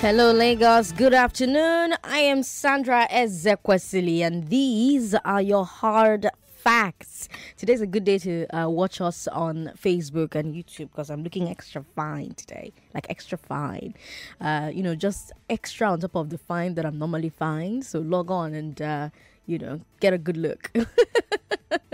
[0.00, 0.92] Hello, Lagos.
[0.92, 1.94] Good afternoon.
[2.04, 7.30] I am Sandra Ezekwesili, and these are your hard facts.
[7.56, 11.48] Today's a good day to uh, watch us on Facebook and YouTube because I'm looking
[11.48, 13.94] extra fine today, like extra fine.
[14.38, 17.80] Uh, you know, just extra on top of the fine that I'm normally fine.
[17.82, 19.08] So log on and uh,
[19.46, 20.70] you know get a good look.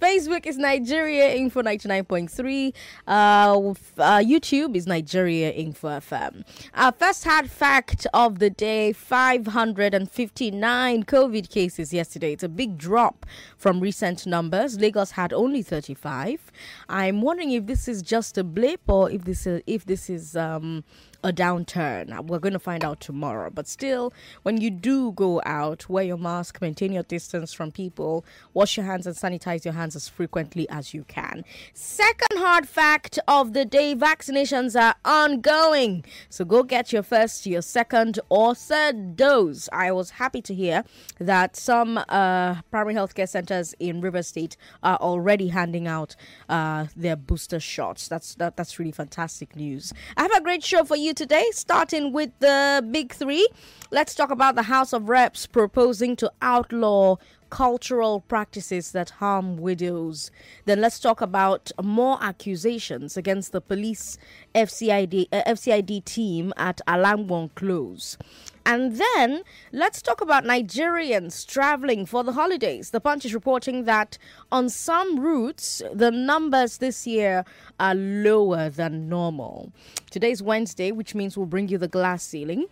[0.00, 2.74] Facebook is Nigeria Info 99.3.
[3.06, 3.72] Uh, uh,
[4.18, 6.44] YouTube is Nigeria Info FM.
[6.74, 12.32] Our first hard fact of the day 559 COVID cases yesterday.
[12.32, 14.78] It's a big drop from recent numbers.
[14.78, 16.52] Lagos had only 35.
[16.88, 20.36] I'm wondering if this is just a blip or if this is, if this is
[20.36, 20.84] um,
[21.24, 22.26] a downturn.
[22.26, 23.50] We're going to find out tomorrow.
[23.50, 28.24] But still, when you do go out, wear your mask, maintain your distance from people,
[28.54, 31.44] wash your hands, and sanitize your hands as frequently as you can.
[31.74, 36.04] Second hard fact of the day vaccinations are ongoing.
[36.28, 39.68] So go get your first, your second, or third dose.
[39.72, 40.84] I was happy to hear
[41.18, 46.16] that some uh, primary healthcare centers in River State are already handing out
[46.48, 48.08] uh, their booster shots.
[48.08, 49.92] That's that, that's really fantastic news.
[50.16, 53.48] I have a great show for you today, starting with the big three.
[53.90, 57.16] Let's talk about the House of Reps proposing to outlaw
[57.52, 60.30] cultural practices that harm widows.
[60.64, 64.16] Then let's talk about more accusations against the police
[64.54, 68.16] FCID, uh, FCID team at Alagbon Close.
[68.64, 72.88] And then let's talk about Nigerians traveling for the holidays.
[72.88, 74.16] The Punch is reporting that
[74.50, 77.44] on some routes, the numbers this year
[77.78, 79.72] are lower than normal.
[80.10, 82.68] Today's Wednesday, which means we'll bring you the glass ceiling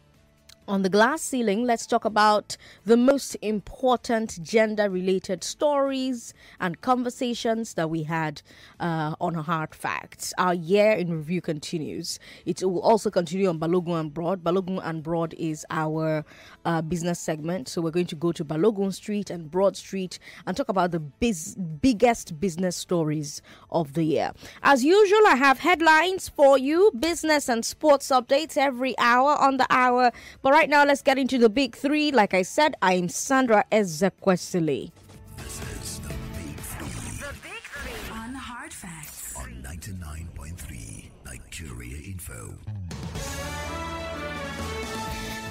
[0.71, 7.75] on the glass ceiling, let's talk about the most important gender related stories and conversations
[7.75, 8.41] that we had
[8.79, 10.33] uh, on Hard Facts.
[10.39, 12.21] Our year in review continues.
[12.47, 14.45] It will also continue on Balogun and Broad.
[14.45, 16.25] Balogun and Broad is our
[16.65, 17.69] uh, business segment.
[17.69, 21.01] So we're going to go to Balogun Street and Broad Street and talk about the
[21.01, 23.43] biz- biggest business stories
[23.73, 24.31] of the year.
[24.63, 29.67] As usual, I have headlines for you, business and sports updates every hour on the
[29.69, 30.13] hour.
[30.43, 32.11] But right now, let's get into the big three.
[32.11, 34.91] Like I said, I'm Sandra Ezekwesili.
[35.37, 37.17] This is the Big Three.
[37.19, 38.17] The Big Three.
[38.19, 39.35] On Hard Facts.
[39.37, 42.55] On 99.3 Nigeria Info.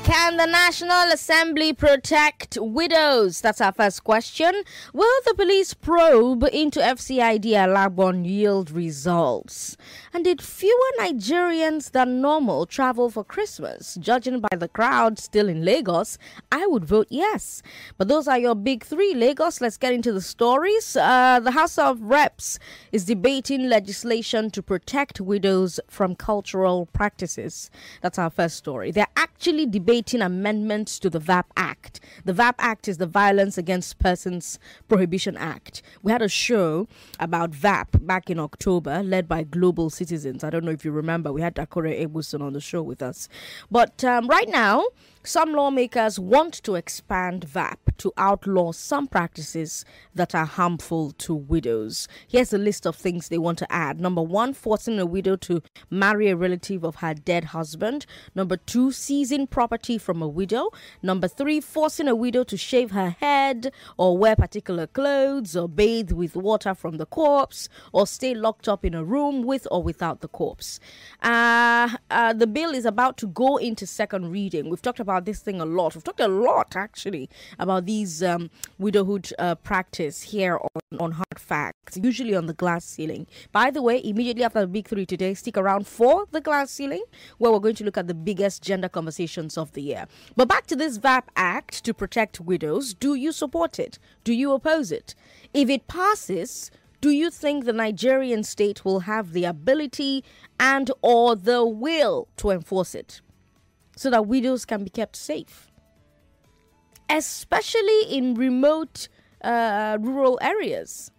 [0.03, 3.41] Can the National Assembly protect widows?
[3.41, 4.63] That's our first question.
[4.91, 9.77] Will the police probe into FCID Alagbon yield results?
[10.11, 13.95] And did fewer Nigerians than normal travel for Christmas?
[13.99, 16.17] Judging by the crowd still in Lagos,
[16.51, 17.61] I would vote yes.
[17.97, 19.13] But those are your big three.
[19.13, 20.95] Lagos, let's get into the stories.
[20.95, 22.57] Uh, the House of Reps
[22.91, 27.69] is debating legislation to protect widows from cultural practices.
[28.01, 28.89] That's our first story.
[28.91, 31.99] They're actually debating amendments to the VAP Act.
[32.25, 35.83] The VAP Act is the Violence Against Persons Prohibition Act.
[36.01, 36.87] We had a show
[37.19, 40.45] about VAP back in October, led by Global Citizens.
[40.45, 43.27] I don't know if you remember, we had Dakore Egbuson on the show with us.
[43.69, 44.85] But um, right now,
[45.23, 49.83] some lawmakers want to expand VAP to outlaw some practices
[50.15, 52.07] that are harmful to widows.
[52.25, 53.99] Here's a list of things they want to add.
[53.99, 58.05] Number one, forcing a widow to marry a relative of her dead husband.
[58.33, 60.71] Number two, seizing property from a widow.
[61.03, 66.11] Number three, forcing a widow to shave her head or wear particular clothes or bathe
[66.13, 70.21] with water from the corpse or stay locked up in a room with or without
[70.21, 70.79] the corpse.
[71.21, 74.69] Uh, uh, the bill is about to go into second reading.
[74.69, 75.95] We've talked about this thing a lot.
[75.95, 81.39] We've talked a lot actually about these um, widowhood uh, practice here on, on Hard
[81.39, 83.27] Facts, usually on the glass ceiling.
[83.51, 87.03] By the way, immediately after the big three today, stick around for the glass ceiling,
[87.37, 90.07] where we're going to look at the biggest gender conversations of the year.
[90.35, 92.93] But back to this VAP Act to protect widows.
[92.93, 93.99] Do you support it?
[94.23, 95.15] Do you oppose it?
[95.53, 96.71] If it passes,
[97.01, 100.23] do you think the Nigerian state will have the ability
[100.59, 103.21] and or the will to enforce it
[103.99, 105.69] so that widows can be kept safe?
[107.09, 109.09] Especially in remote
[109.43, 111.11] uh, rural areas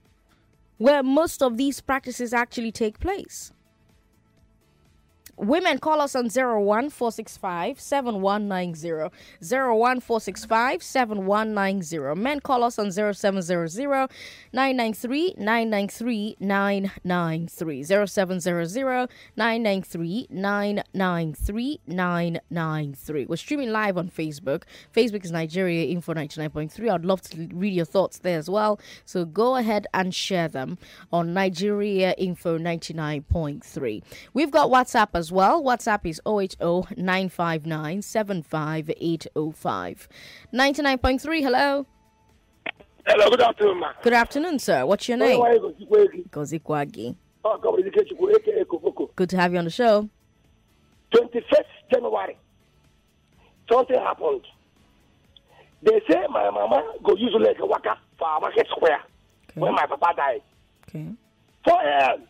[0.79, 3.53] where most of these practices actually take place.
[5.41, 9.09] Women call us on 01465 7190.
[9.41, 12.21] 01465 7190.
[12.21, 14.11] Men call us on 0700
[14.53, 17.85] 993 993 993.
[17.85, 23.27] 0700 993 993 993.
[23.27, 24.65] We're streaming live on Facebook.
[24.95, 26.91] Facebook is Nigeria Info 99.3.
[26.91, 28.79] I'd love to read your thoughts there as well.
[29.07, 30.77] So go ahead and share them
[31.11, 34.03] on Nigeria Info 99.3.
[34.35, 35.63] We've got WhatsApp as as well.
[35.63, 36.57] WhatsApp is 080
[37.01, 40.09] 959 75805.
[40.53, 41.87] 99.3, hello.
[43.07, 43.93] Hello, good afternoon, ma.
[44.03, 44.85] Good afternoon, sir.
[44.85, 45.41] What's your name?
[45.41, 46.25] Onye nwaanyị gozikwa egi.
[46.31, 47.15] Kozikwagi.
[47.45, 49.11] Ọ gọbara Ikechukwu aka Koboko.
[49.17, 50.09] Good to have you on the show.
[51.13, 52.37] 21st January,
[53.73, 54.45] something happened.
[55.83, 59.01] They say my mama go use leg waka for our market square
[59.51, 59.61] Okay.
[59.61, 60.43] when my papa died.
[60.89, 61.07] Okay.
[61.65, 62.23] 4 a.m.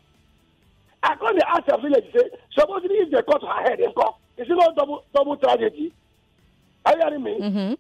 [1.03, 4.17] I called the ask the village say, supposedly if they cut her head and go,
[4.37, 5.93] is it not double double tragedy?
[6.85, 7.41] Are you hearing me?
[7.41, 7.75] Mm-hmm.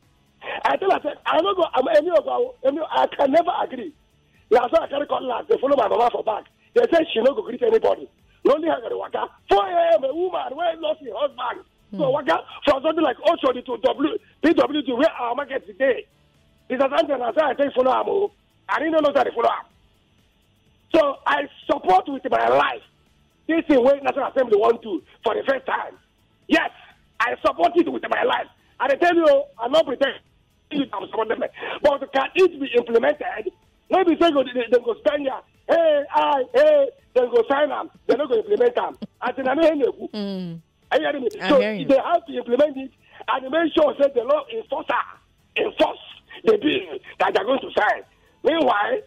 [0.64, 3.92] I tell her, say, I don't go, I'm any of I can never agree.
[4.50, 6.44] Last time I carry cutlass, they follow my mama for back.
[6.74, 8.08] They say she no go greet anybody.
[8.50, 9.26] Only her go waka.
[9.50, 10.04] 4 a.m.
[10.04, 11.64] a woman wey lost her husband.
[11.96, 16.06] So waka from something like Oshodi to W, PW to where our market today.
[16.68, 18.32] It's a something I say I take follow o.
[18.68, 19.66] I didn't know that they follow am.
[20.94, 22.82] So I support with my life
[23.50, 25.94] this thing wey National Assembly want to for the first time.
[26.48, 26.70] Yes,
[27.18, 28.46] I support it with my life.
[28.80, 30.20] And I tell you, I'm not pretending
[30.72, 31.48] I'm supporting them.
[31.82, 33.52] But can it be implemented?
[33.90, 35.40] Maybe say go, they, they go spend ya.
[35.68, 37.90] Hey, I, hey, they go sign them.
[38.06, 38.98] They're not going to implement them.
[39.20, 40.08] I think I know.
[40.92, 41.28] Are you hearing me?
[41.48, 42.90] So they have to implement it
[43.28, 44.94] and make sure that the law enforcer
[45.56, 45.98] enforce
[46.44, 48.02] the bill that they're going to sign.
[48.44, 49.00] Meanwhile,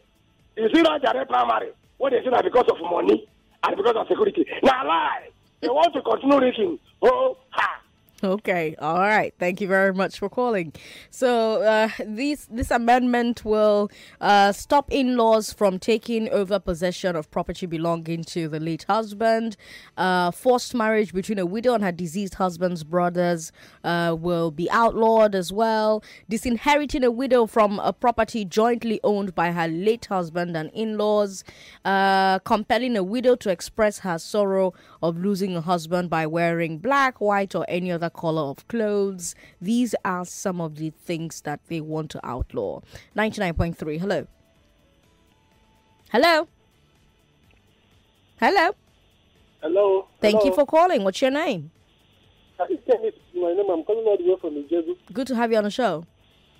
[0.57, 1.71] you see that they're primary.
[1.97, 3.27] What they say that because of money
[3.63, 4.45] and because of security.
[4.63, 5.29] Now lie.
[5.61, 6.79] They want to continue reaching.
[7.01, 7.72] Oh, ha.
[8.23, 9.33] Okay, all right.
[9.37, 10.71] Thank you very much for calling.
[11.09, 13.91] So, uh, this this amendment will
[14.21, 19.57] uh, stop in-laws from taking over possession of property belonging to the late husband.
[19.97, 23.51] Uh, forced marriage between a widow and her deceased husband's brothers
[23.83, 26.01] uh, will be outlawed as well.
[26.29, 31.43] Disinheriting a widow from a property jointly owned by her late husband and in-laws.
[31.83, 37.19] Uh, compelling a widow to express her sorrow of losing a husband by wearing black,
[37.19, 39.35] white, or any other color of clothes.
[39.61, 42.81] These are some of the things that they want to outlaw.
[43.15, 43.99] 99.3.
[43.99, 44.27] Hello.
[46.11, 46.47] Hello.
[48.39, 48.75] Hello.
[49.61, 50.07] Hello.
[50.21, 51.03] Thank you for calling.
[51.03, 51.71] What's your name?
[52.59, 53.69] My name.
[53.69, 54.97] I'm calling all the way from Ijebu.
[55.11, 56.05] Good to have you on the show.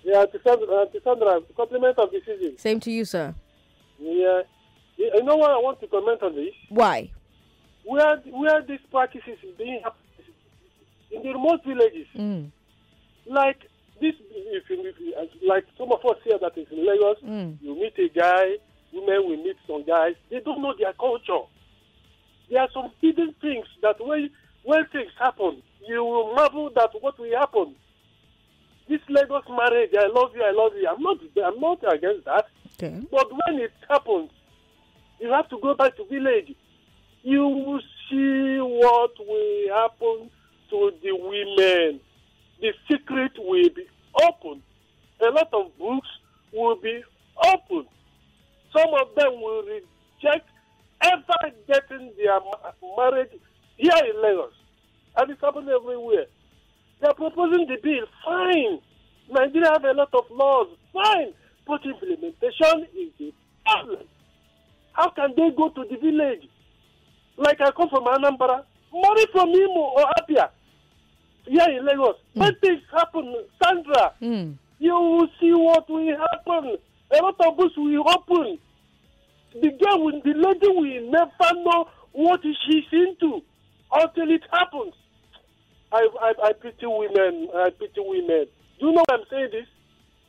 [0.02, 2.58] Yeah, to Sandra, uh, to Sandra, compliment of the season.
[2.58, 3.34] Same to you, sir.
[3.98, 4.42] Yeah.
[4.96, 6.52] You know what I want to comment on this?
[6.68, 7.10] Why?
[7.84, 10.03] Where where these practices is being happened
[11.14, 12.50] in the remote villages, Mm.
[13.26, 13.60] like
[14.00, 17.56] this, if, you- if, you- like some of us here that is in Lagos, Mm.
[17.62, 18.58] you meet a guy,
[18.92, 20.14] women will meet some guys.
[20.30, 21.42] They don't know their culture.
[22.50, 24.30] There are some hidden things that when
[24.64, 27.74] when things happen, you will marvel that what will happen.
[28.88, 30.88] This Lagos marriage, I love you, I love you.
[30.88, 32.46] I'm not, I'm not against that.
[32.82, 33.00] Okay.
[33.10, 34.30] But when it happens,
[35.20, 36.54] you have to go back to village.
[37.22, 37.80] You will
[38.10, 40.30] see what will happen
[40.70, 42.00] to the women.
[42.60, 43.86] The secret will be
[44.22, 44.62] open.
[45.20, 46.08] A lot of books
[46.52, 47.02] will be
[47.44, 47.86] open.
[48.76, 50.48] Some of them will reject
[51.02, 52.40] ever getting their
[52.96, 53.30] marriage
[53.76, 54.52] here in Lagos.
[55.16, 56.26] And it's happening everywhere.
[57.00, 58.06] They're proposing the bill.
[58.24, 58.80] Fine.
[59.30, 60.68] Nigeria have a lot of laws.
[60.92, 61.32] Fine.
[61.66, 63.32] But implementation is the
[63.64, 64.06] problem.
[64.92, 66.48] How can they go to the village?
[67.36, 68.64] Like I come from Anambra,
[68.94, 70.48] money from Imo or Abia.
[71.46, 72.16] Here in Lagos.
[72.32, 74.54] When things happen, Sandra, Mm.
[74.78, 76.78] you will see what will happen.
[77.10, 78.58] A lot of books will open.
[79.60, 83.42] The girl, will, the lady will never know what she's into
[83.92, 84.94] until it happens.
[85.92, 87.48] I, I, I pity women.
[87.54, 88.46] I pity women.
[88.80, 89.66] Do you know why I'm saying this?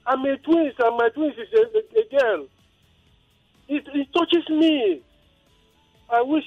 [0.05, 2.47] I'm a twin, and my twins is a, a, a girl.
[3.67, 5.01] It, it touches me.
[6.13, 6.43] I wish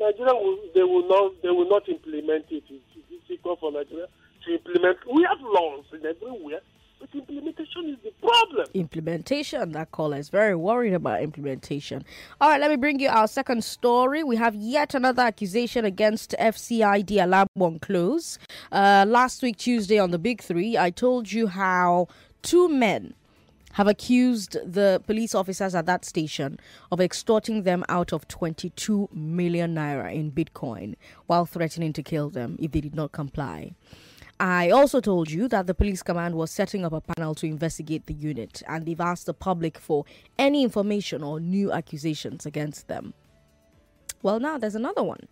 [0.00, 2.64] Nigeria will, they will not they will not implement it.
[2.68, 4.06] It's difficult for Nigeria
[4.46, 4.98] to implement.
[5.12, 6.60] We have laws in everywhere,
[6.98, 8.66] but implementation is the problem.
[8.74, 9.72] implementation.
[9.72, 12.04] That caller is very worried about implementation.
[12.40, 14.24] All right, let me bring you our second story.
[14.24, 18.38] We have yet another accusation against FCID Alagbon Close.
[18.72, 22.08] Uh, last week, Tuesday, on the Big Three, I told you how
[22.42, 23.14] two men
[23.74, 26.58] have accused the police officers at that station
[26.90, 30.94] of extorting them out of 22 million naira in Bitcoin
[31.26, 33.74] while threatening to kill them if they did not comply.
[34.40, 38.06] I also told you that the police command was setting up a panel to investigate
[38.06, 40.06] the unit and they've asked the public for
[40.38, 43.12] any information or new accusations against them.
[44.22, 45.28] Well, now there's another one.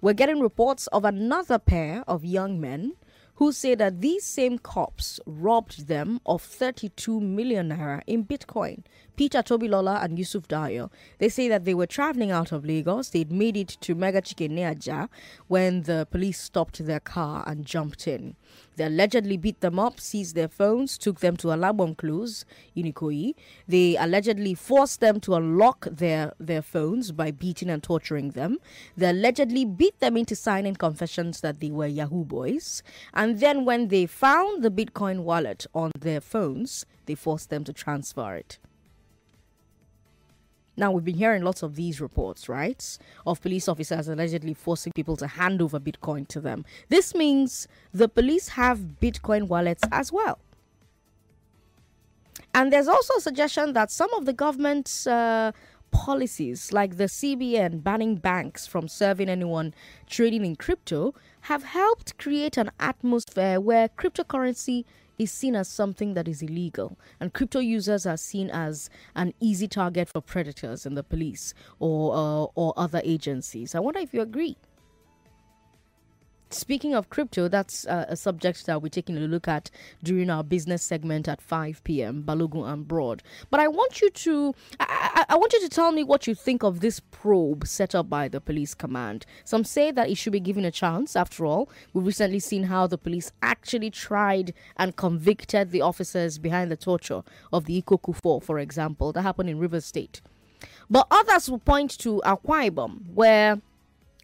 [0.00, 2.94] We're getting reports of another pair of young men
[3.36, 8.82] who say that these same cops robbed them of 32 million naira in Bitcoin.
[9.16, 10.90] Peter Tobilola and Yusuf Dayo.
[11.18, 13.10] They say that they were traveling out of Lagos.
[13.10, 15.08] They'd made it to Mega Chicken Neaja
[15.46, 18.36] when the police stopped their car and jumped in.
[18.76, 22.44] They allegedly beat them up, seized their phones, took them to Alagbon Close
[22.74, 23.34] in Ikoyi.
[23.68, 28.58] They allegedly forced them to unlock their, their phones by beating and torturing them.
[28.96, 32.82] They allegedly beat them into signing confessions that they were Yahoo boys.
[33.12, 37.72] And then when they found the Bitcoin wallet on their phones, they forced them to
[37.72, 38.58] transfer it.
[40.76, 42.98] Now, we've been hearing lots of these reports, right?
[43.26, 46.64] Of police officers allegedly forcing people to hand over Bitcoin to them.
[46.88, 50.38] This means the police have Bitcoin wallets as well.
[52.52, 55.52] And there's also a suggestion that some of the government's uh,
[55.90, 59.74] policies, like the CBN banning banks from serving anyone
[60.08, 64.84] trading in crypto, have helped create an atmosphere where cryptocurrency
[65.18, 69.68] is seen as something that is illegal, and crypto users are seen as an easy
[69.68, 73.74] target for predators in the police or uh, or other agencies.
[73.74, 74.56] I wonder if you agree.
[76.54, 79.72] Speaking of crypto, that's uh, a subject that we're taking a look at
[80.04, 82.22] during our business segment at 5 p.m.
[82.22, 83.24] Balogun and Broad.
[83.50, 86.34] But I want you to, I, I, I want you to tell me what you
[86.36, 89.26] think of this probe set up by the police command.
[89.42, 91.16] Some say that it should be given a chance.
[91.16, 96.70] After all, we've recently seen how the police actually tried and convicted the officers behind
[96.70, 99.12] the torture of the Ikoku 4, for example.
[99.12, 100.20] That happened in River State.
[100.88, 103.60] But others will point to Akwa where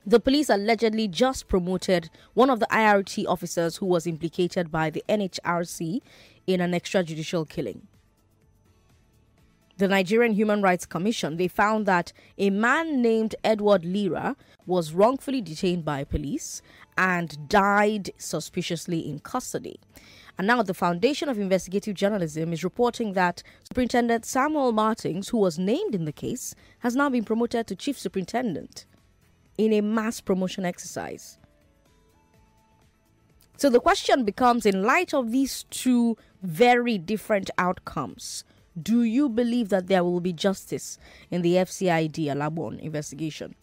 [0.06, 5.04] the police allegedly just promoted one of the IRT officers who was implicated by the
[5.08, 6.00] NHRC
[6.46, 7.86] in an extrajudicial killing.
[9.76, 15.40] The Nigerian Human Rights Commission they found that a man named Edward Lira was wrongfully
[15.40, 16.60] detained by police
[16.98, 19.80] and died suspiciously in custody.
[20.36, 25.58] And now the Foundation of Investigative Journalism is reporting that Superintendent Samuel Martins, who was
[25.58, 28.86] named in the case, has now been promoted to chief superintendent
[29.60, 31.38] in a mass promotion exercise.
[33.58, 38.44] So the question becomes in light of these two very different outcomes,
[38.80, 40.98] do you believe that there will be justice
[41.30, 43.54] in the FCID Alagbon investigation?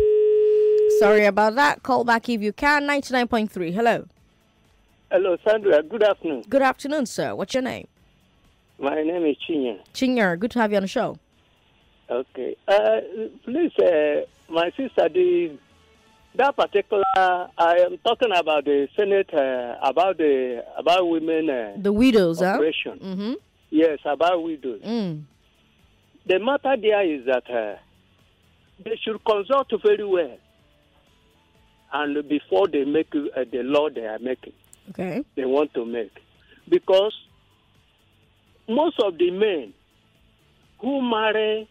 [0.99, 1.83] Sorry about that.
[1.83, 2.87] Call back if you can.
[2.87, 3.73] 99.3.
[3.73, 4.05] Hello.
[5.11, 5.83] Hello, Sandra.
[5.83, 6.43] Good afternoon.
[6.47, 7.35] Good afternoon, sir.
[7.35, 7.87] What's your name?
[8.81, 9.77] My name is Chinya.
[9.93, 11.17] Chinyar, good to have you on the show.
[12.09, 12.55] Okay.
[12.67, 12.99] Uh,
[13.45, 15.57] please, uh, my sister, the
[16.35, 21.49] that particular, I am talking about the Senate, uh, about the about women.
[21.49, 22.45] Uh, The widows, huh?
[22.55, 22.99] operation.
[22.99, 23.33] Mm-hmm.
[23.69, 24.81] Yes, about widows.
[24.81, 25.23] Mm.
[26.27, 27.75] The matter there is that uh,
[28.83, 30.37] they should consult very well,
[31.93, 34.53] and before they make uh, the law they are making,
[34.89, 35.23] Okay.
[35.35, 36.11] they want to make,
[36.67, 37.13] because
[38.73, 39.73] most of the men
[40.79, 41.69] who marry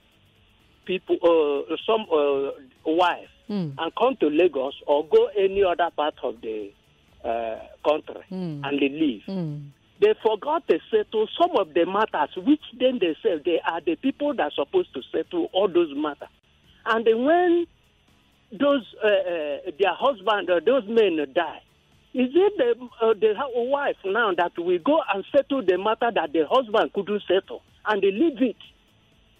[0.85, 2.51] people, uh, some uh,
[2.87, 3.75] wife, Mm.
[3.79, 6.71] and come to Lagos or go any other part of the
[7.25, 8.61] uh, country Mm.
[8.65, 9.73] and they leave Mm.
[9.99, 13.97] they forgot to settle some of the matters which then they say they are the
[13.97, 16.29] people that are supposed to settle all those matters.
[16.87, 17.67] And then when
[18.53, 21.61] those uh, uh, their husband or those men die,
[22.13, 26.33] is it the uh, the wife now that will go and settle the matter that
[26.33, 28.57] the husband couldn't settle and they leave it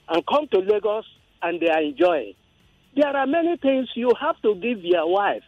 [0.09, 1.05] and come to Lagos
[1.43, 2.35] and they are enjoying?
[2.95, 5.43] There are many things you have to give your wife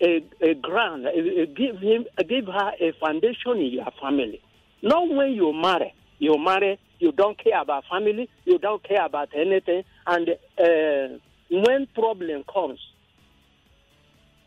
[0.00, 4.40] a, a ground, a, a give him, give her a foundation in your family.
[4.82, 9.28] Not when you marry, you marry, you don't care about family, you don't care about
[9.34, 11.18] anything, and uh,
[11.50, 12.78] when problem comes,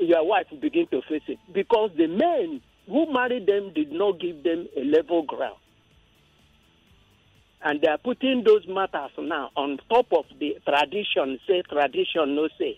[0.01, 4.19] your wife will begin to face it because the men who married them did not
[4.19, 5.57] give them a level ground.
[7.63, 12.49] And they are putting those matters now on top of the tradition, say tradition, no
[12.57, 12.77] say.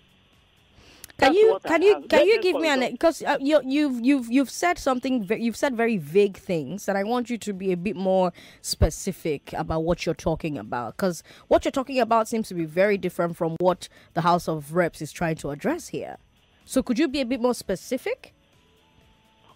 [1.17, 4.49] Can you can you can you give me an because uh, you you've you've you've
[4.49, 7.95] said something you've said very vague things and I want you to be a bit
[7.95, 12.65] more specific about what you're talking about because what you're talking about seems to be
[12.65, 16.17] very different from what the House of Reps is trying to address here.
[16.65, 18.33] So could you be a bit more specific?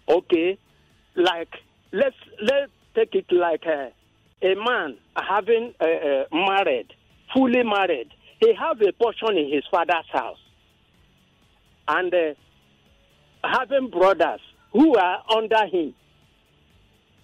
[0.08, 0.58] okay
[1.16, 1.52] like
[1.92, 3.90] let's let's take it like uh,
[4.40, 4.96] a man
[5.28, 6.86] having uh, uh, married
[7.34, 8.08] fully married
[8.40, 10.38] he have a portion in his father's house,
[11.88, 12.34] and uh,
[13.42, 14.40] having brothers
[14.72, 15.94] who are under him,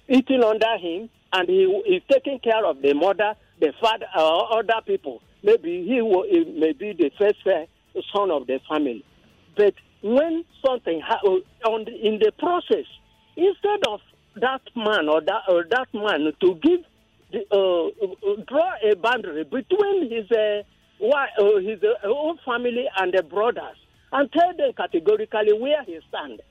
[0.08, 5.20] eating under him, and he is taking care of the mother, the father, other people.
[5.42, 7.66] Maybe he will he may be the first uh,
[8.12, 9.04] son of the family.
[9.56, 12.86] But when something ha- uh, on the, in the process,
[13.36, 14.00] instead of
[14.36, 16.80] that man or that or that man to give
[17.32, 20.62] the, uh, uh, draw a boundary between his uh,
[20.98, 23.76] why, uh, his uh, own family and the brothers
[24.12, 26.42] and tell them categorically where he stands.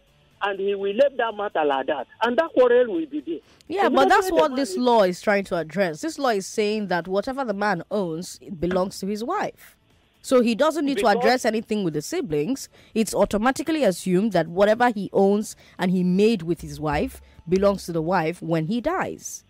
[0.46, 2.06] And he will leave that matter like that.
[2.22, 3.40] And that quarrel will be there.
[3.70, 6.02] Yeah, but that's what this law is trying to address.
[6.02, 9.78] This law is saying that whatever the man owns it belongs to his wife.
[10.24, 12.70] So he doesn't need Because- to address anything with the siblings.
[12.96, 17.92] It's automatically assumed that whatever he owns and he made with his wife belongs to
[17.92, 19.44] the wife when he dies.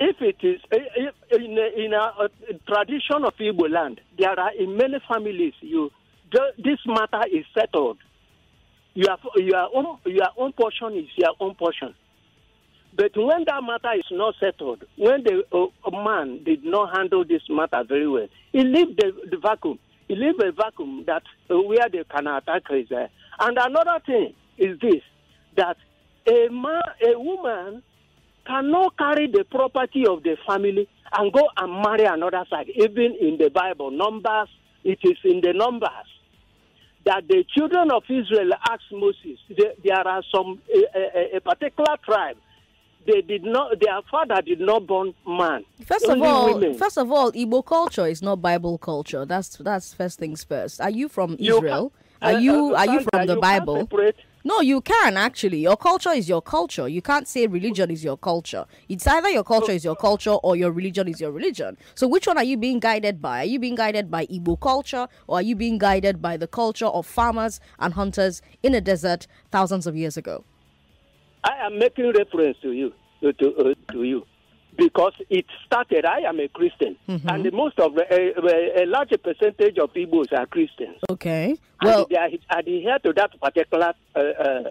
[0.00, 2.28] if it is eh, eh, if eh, in a, in a,
[2.66, 5.90] tradition of Igbo land, there are in many families you
[6.58, 7.98] this matter is settled.
[8.94, 11.94] Your your own your own portion is your own portion.
[12.94, 17.42] But when that matter is not settled, when the uh, man did not handle this
[17.48, 19.78] matter very well, he leave the, the vacuum.
[20.08, 23.08] He leave a vacuum that uh, where they can attack is there.
[23.40, 25.02] And another thing is this:
[25.56, 25.76] that
[26.28, 27.82] a man, a woman
[28.46, 32.68] cannot carry the property of the family and go and marry another side.
[32.74, 34.48] Even in the Bible, Numbers,
[34.84, 35.88] it is in the Numbers
[37.04, 41.96] that the children of Israel asked Moses, there, there are some, a, a, a particular
[42.04, 42.36] tribe,
[43.06, 45.64] they did not, their father did not born man.
[45.84, 46.74] First of all, women.
[46.78, 49.24] first of all, Igbo culture is not Bible culture.
[49.24, 50.80] That's that's first things first.
[50.80, 51.92] Are you from Israel?
[52.20, 53.88] Are uh, you uh, are you from the you Bible?
[54.44, 55.58] No, you can actually.
[55.58, 56.88] Your culture is your culture.
[56.88, 58.64] You can't say religion is your culture.
[58.88, 61.76] It's either your culture is your culture or your religion is your religion.
[61.94, 63.42] So which one are you being guided by?
[63.42, 66.86] Are you being guided by Igbo culture or are you being guided by the culture
[66.86, 70.44] of farmers and hunters in a desert thousands of years ago?
[71.44, 74.26] I am making reference to you, to, to, uh, to you,
[74.76, 76.04] because it started.
[76.06, 77.28] I am a Christian, Mm-hmm.
[77.28, 80.96] and the most of the, a, a, a large percentage of Igbos are Christians.
[81.10, 81.56] Okay.
[81.82, 84.62] Well, and they are adhere to that particular uh, uh,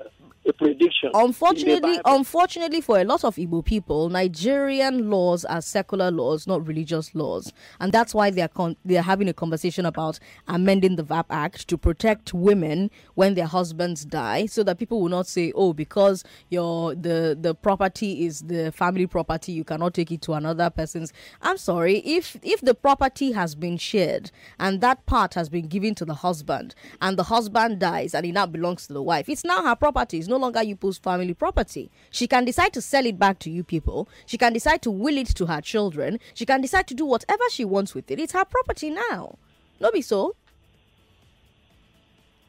[0.58, 1.12] prediction.
[1.14, 7.14] Unfortunately, unfortunately for a lot of Igbo people, Nigerian laws are secular laws, not religious
[7.14, 11.04] laws, and that's why they are con- they are having a conversation about amending the
[11.04, 15.52] VAP Act to protect women when their husbands die, so that people will not say,
[15.56, 20.34] "Oh, because your the the property is the family property, you cannot take it to
[20.34, 25.50] another person's." I'm sorry if if the property has been shared and that part has
[25.50, 29.04] been given to the husband, and the husband dies and it now belongs to the
[29.04, 30.18] wife, it's now her property.
[30.18, 31.92] It's no longer you people's family property.
[32.10, 34.10] She can decide to sell it back to you people.
[34.26, 36.20] She can decide to will it to her children.
[36.34, 38.20] She can decide to do whatever she wants with it.
[38.20, 39.38] It's her property now.
[39.80, 40.36] No be so.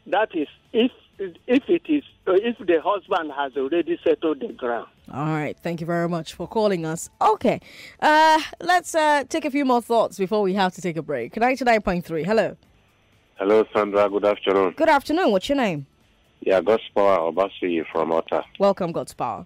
[0.07, 4.88] that is if if it is uh, if the husband has already settled the ground.
[5.12, 5.57] All right.
[5.59, 7.11] Thank you very much for calling us.
[7.21, 7.61] Okay.
[8.01, 11.35] Uh let's uh take a few more thoughts before we have to take a break.
[11.35, 12.25] 99.3.
[12.25, 12.57] Hello.
[13.37, 14.09] Hello, Sandra.
[14.09, 14.75] Good afternoon.
[14.77, 15.31] Good afternoon.
[15.33, 15.87] What's your name?
[16.44, 18.42] Yeah, Gospel Obasuyi from Otta.
[18.59, 19.44] Welcome, God's power.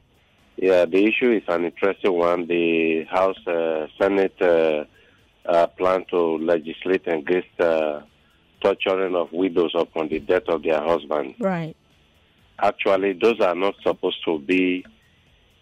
[0.56, 2.46] Yeah, the issue is an interesting one.
[2.46, 4.84] The House uh, Senate uh,
[5.46, 8.00] uh, plan to legislate against uh,
[8.62, 11.34] torturing of widows upon the death of their husband.
[11.38, 11.76] Right.
[12.58, 14.82] Actually, those are not supposed to be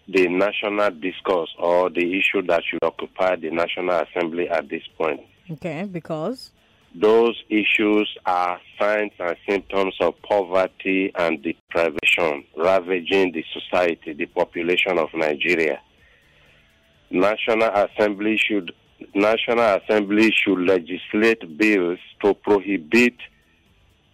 [0.07, 5.19] the national discourse or the issue that should occupy the National Assembly at this point.
[5.51, 6.51] Okay, because
[6.99, 14.97] those issues are signs and symptoms of poverty and deprivation ravaging the society, the population
[14.97, 15.79] of Nigeria.
[17.09, 18.71] National Assembly should
[19.13, 23.15] National Assembly should legislate bills to prohibit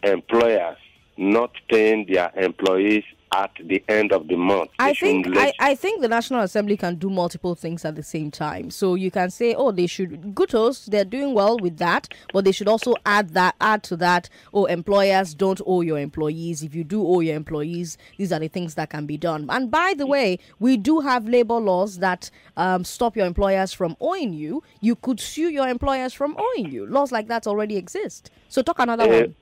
[0.04, 0.78] employers
[1.17, 4.72] not paying their employees at the end of the month.
[4.78, 7.96] I They should think I, I think the National Assembly can do multiple things at
[7.96, 8.70] the same time.
[8.70, 12.52] So you can say, oh, they should hosts, they're doing well with that, but they
[12.52, 14.30] should also add that add to that.
[14.54, 16.62] Oh, employers don't owe your employees.
[16.62, 19.48] If you do owe your employees, these are the things that can be done.
[19.50, 23.96] And by the way, we do have labor laws that um, stop your employers from
[24.02, 24.62] owing you.
[24.82, 26.86] You could sue your employers from owing you.
[26.86, 28.30] Laws like that already exist.
[28.50, 29.36] So talk another Uh, one.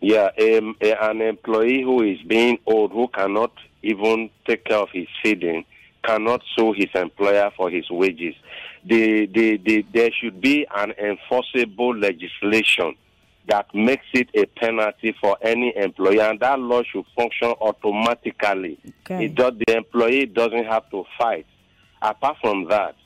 [0.00, 5.06] Yeah, um, an employee who is being owed, who cannot even take care of his
[5.22, 5.64] feeding,
[6.02, 8.34] cannot sue his employer for his wages.
[8.84, 12.96] The, the, the, there should be an enforceable legislation
[13.46, 18.78] that makes it a penalty for any employer, and that law should function automatically.
[19.00, 19.26] Okay.
[19.26, 21.46] It does, the employee doesn't have to fight.
[22.00, 22.96] Apart from that,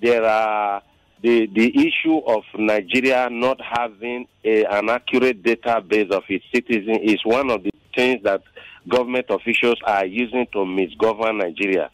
[0.00, 0.82] there are
[1.22, 7.18] the the issue of Nigeria not having a, an accurate database of its citizens is
[7.24, 8.42] one of the things that
[8.88, 11.90] government officials are using to misgovern Nigeria.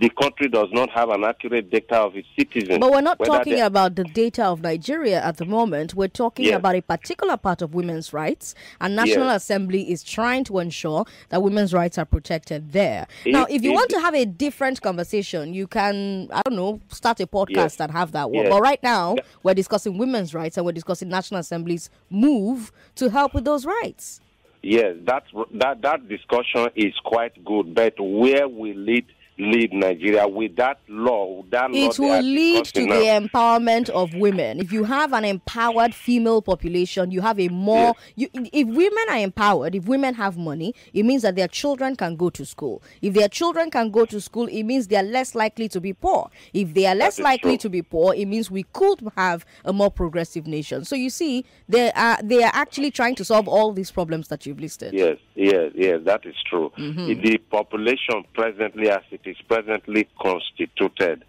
[0.00, 2.78] The country does not have an accurate data of its citizens.
[2.78, 5.94] But we're not talking about the data of Nigeria at the moment.
[5.94, 6.56] We're talking Yes.
[6.56, 9.42] about a particular part of women's rights, and National Yes.
[9.42, 13.06] Assembly is trying to ensure that women's rights are protected there.
[13.26, 16.56] If- now, if you if- want to have a different conversation, you can, I don't
[16.56, 17.80] know, start a podcast Yes.
[17.80, 18.48] and have that one.
[18.48, 23.34] But right now, we're discussing women's rights and we're discussing National Assembly's move to help
[23.34, 24.22] with those rights.
[24.62, 27.74] Yes, that's that that discussion is quite good.
[27.74, 29.04] But where will it
[29.40, 31.42] lead Nigeria with that law?
[31.50, 34.60] That It they will lead to discussing the empowerment of women.
[34.60, 37.94] If you have an empowered female population, you have a more.
[38.16, 42.16] You, if women are empowered, if women have money, it means that their children can
[42.16, 42.82] go to school.
[43.00, 45.92] If their children can go to school, it means they are less likely to be
[45.92, 46.30] poor.
[46.52, 47.62] If they are less likely true.
[47.62, 50.84] to be poor, it means we could have a more progressive nation.
[50.84, 54.46] So you see, they are they are actually trying to solve all these problems that
[54.46, 54.92] you've listed.
[54.92, 56.72] Yes, yes, yes, that is true.
[56.78, 57.22] Mm-hmm.
[57.22, 61.24] The population presently, as it is presently constituted,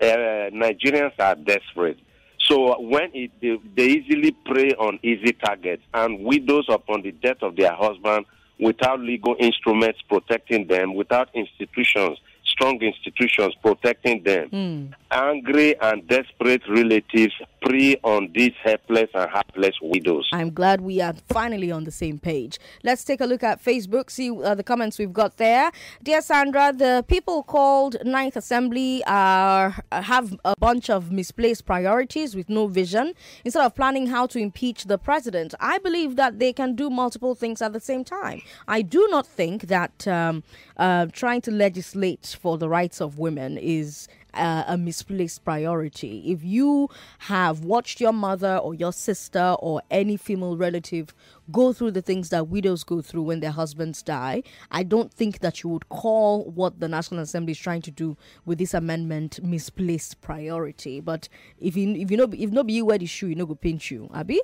[0.00, 1.98] uh, Nigerians are desperate.
[2.40, 7.42] So when it, they, they easily prey on easy targets, and widows upon the death
[7.42, 8.26] of their husband,
[8.58, 12.18] without legal instruments protecting them, without institutions,
[12.58, 14.86] strong institutions protecting them, Hmm.
[15.10, 20.28] angry and desperate relatives prey on these helpless and helpless widows.
[20.32, 22.58] I'm glad we are finally on the same page.
[22.84, 25.70] Let's take a look at Facebook, see uh, the comments we've got there.
[26.02, 32.48] Dear Sandra, the people called Ninth Assembly are have a bunch of misplaced priorities with
[32.48, 33.14] no vision.
[33.44, 37.34] Instead of planning how to impeach the president, I believe that they can do multiple
[37.34, 38.42] things at the same time.
[38.66, 40.42] I do not think that um,
[40.76, 46.30] uh, trying to legislate for the rights of women is uh, a misplaced priority.
[46.30, 51.14] If you have watched your mother or your sister or any female relative
[51.50, 55.40] go through the things that widows go through when their husbands die, I don't think
[55.40, 59.42] that you would call what the National Assembly is trying to do with this amendment
[59.42, 61.00] misplaced priority.
[61.00, 63.54] But if you if you know if nobody you wear the shoe, you know go
[63.54, 64.40] pinch you, Abby.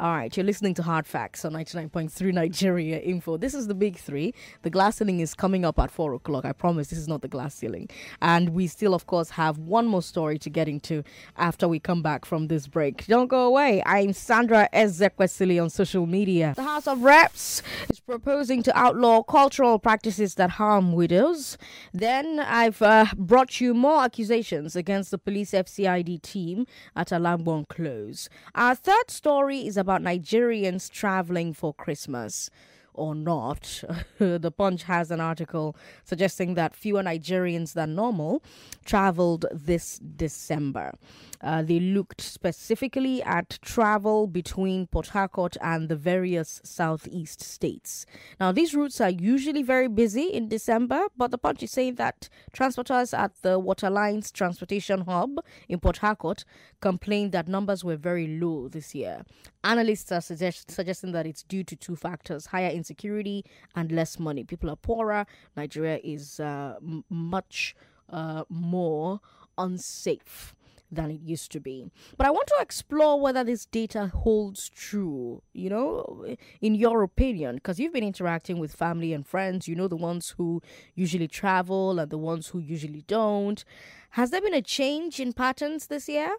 [0.00, 3.36] All right, you're listening to Hard Facts on 99.3 Nigeria Info.
[3.36, 4.34] This is the big three.
[4.62, 6.44] The glass ceiling is coming up at four o'clock.
[6.44, 7.88] I promise this is not the glass ceiling.
[8.20, 11.04] And we still, of course, have one more story to get into
[11.36, 13.06] after we come back from this break.
[13.06, 13.82] Don't go away.
[13.86, 16.47] I'm Sandra Ezekwesili on social media.
[16.56, 21.58] The House of Reps is proposing to outlaw cultural practices that harm widows.
[21.92, 28.28] Then I've uh, brought you more accusations against the police FCID team at Alagbon Close.
[28.54, 32.50] Our third story is about Nigerians traveling for Christmas
[32.98, 33.84] or not.
[34.18, 38.42] the Punch has an article suggesting that fewer Nigerians than normal
[38.84, 40.92] traveled this December.
[41.40, 48.06] Uh, they looked specifically at travel between Port Harcourt and the various southeast states.
[48.40, 52.28] Now, these routes are usually very busy in December, but the Punch is saying that
[52.52, 56.44] transporters at the Waterlines Transportation Hub in Port Harcourt
[56.80, 59.24] complained that numbers were very low this year.
[59.64, 63.44] Analysts are suggest- suggesting that it's due to two factors higher insecurity
[63.74, 64.44] and less money.
[64.44, 65.26] People are poorer.
[65.56, 67.74] Nigeria is uh, m- much
[68.10, 69.20] uh, more
[69.56, 70.54] unsafe
[70.90, 71.90] than it used to be.
[72.16, 76.24] But I want to explore whether this data holds true, you know,
[76.62, 80.34] in your opinion, because you've been interacting with family and friends, you know, the ones
[80.38, 80.62] who
[80.94, 83.64] usually travel and the ones who usually don't.
[84.10, 86.36] Has there been a change in patterns this year?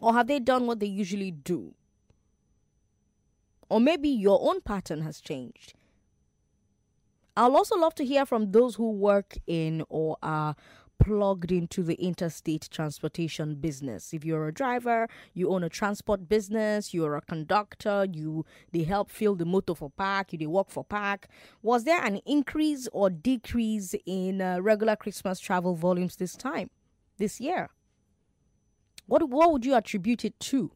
[0.00, 1.74] Or have they done what they usually do?
[3.68, 5.74] Or maybe your own pattern has changed.
[7.36, 10.56] I'll also love to hear from those who work in or are
[10.98, 14.14] plugged into the interstate transportation business.
[14.14, 19.10] If you're a driver, you own a transport business, you're a conductor, you they help
[19.10, 21.26] fill the motor for park, you they work for park.
[21.62, 26.70] Was there an increase or decrease in uh, regular Christmas travel volumes this time,
[27.18, 27.68] this year?
[29.06, 30.70] What what would you attribute it to?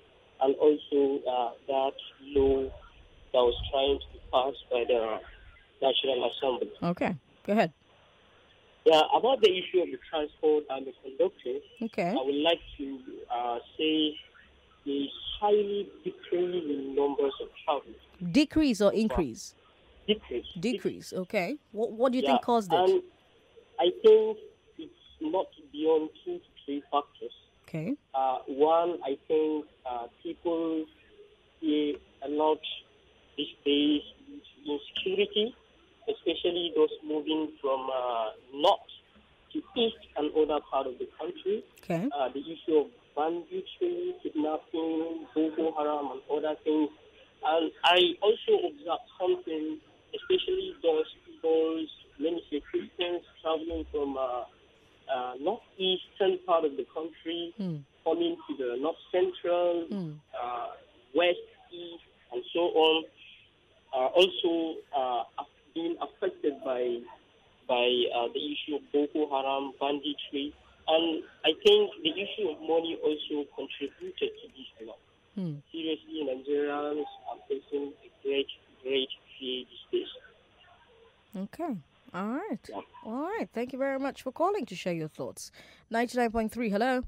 [0.40, 1.92] and also uh, that
[2.34, 5.20] law that was trying to be passed by the
[5.82, 6.70] National Assembly.
[6.82, 7.14] okay
[7.46, 7.70] go ahead
[8.86, 12.10] Yeah, about the issue of the transport and the conductors, Okay.
[12.18, 12.98] I would like to
[13.30, 14.16] uh, say
[14.86, 15.06] the
[15.38, 18.00] highly decreasing numbers of travelers.
[18.32, 19.54] Decrease or increase?
[20.08, 20.46] Decrease.
[20.58, 21.12] Decrease.
[21.12, 21.58] Okay.
[21.72, 23.04] What What do you Yeah, think caused it?
[23.82, 24.38] I think
[24.78, 27.34] it's not beyond two to three factors.
[27.66, 27.96] Okay.
[28.14, 30.84] Uh, one, I think uh, people
[31.60, 32.60] see a lot
[33.36, 34.02] these days
[34.64, 35.56] insecurity,
[36.08, 38.92] especially those moving from uh, north
[39.52, 41.64] to east and other part of the country.
[41.82, 42.08] Okay.
[42.16, 46.88] Uh, the issue of banditry, kidnapping, Boko Haram, and other things.
[47.44, 49.78] And I also observed something,
[50.14, 51.84] especially those people,
[52.18, 54.44] let me say Christians traveling from uh,
[55.12, 57.76] uh, northeastern part of the country, Hmm.
[58.04, 60.12] coming to the north central, Hmm.
[60.34, 60.68] uh,
[61.14, 61.38] west,
[61.70, 63.04] east, and so on,
[63.92, 65.24] are also uh,
[65.74, 67.00] being affected by
[67.68, 70.52] by uh, the issue of Boko Haram, banditry,
[70.88, 74.98] and I think the issue of money also contributed to this a lot.
[75.36, 75.54] Hmm.
[75.70, 78.48] Seriously, Nigerians are facing a great,
[78.82, 80.08] great fear these days.
[81.36, 81.76] Okay.
[82.14, 82.70] All right.
[83.04, 83.48] All right.
[83.52, 85.50] Thank you very much for calling to share your thoughts.
[85.92, 86.70] 99.3.
[86.70, 87.02] Hello.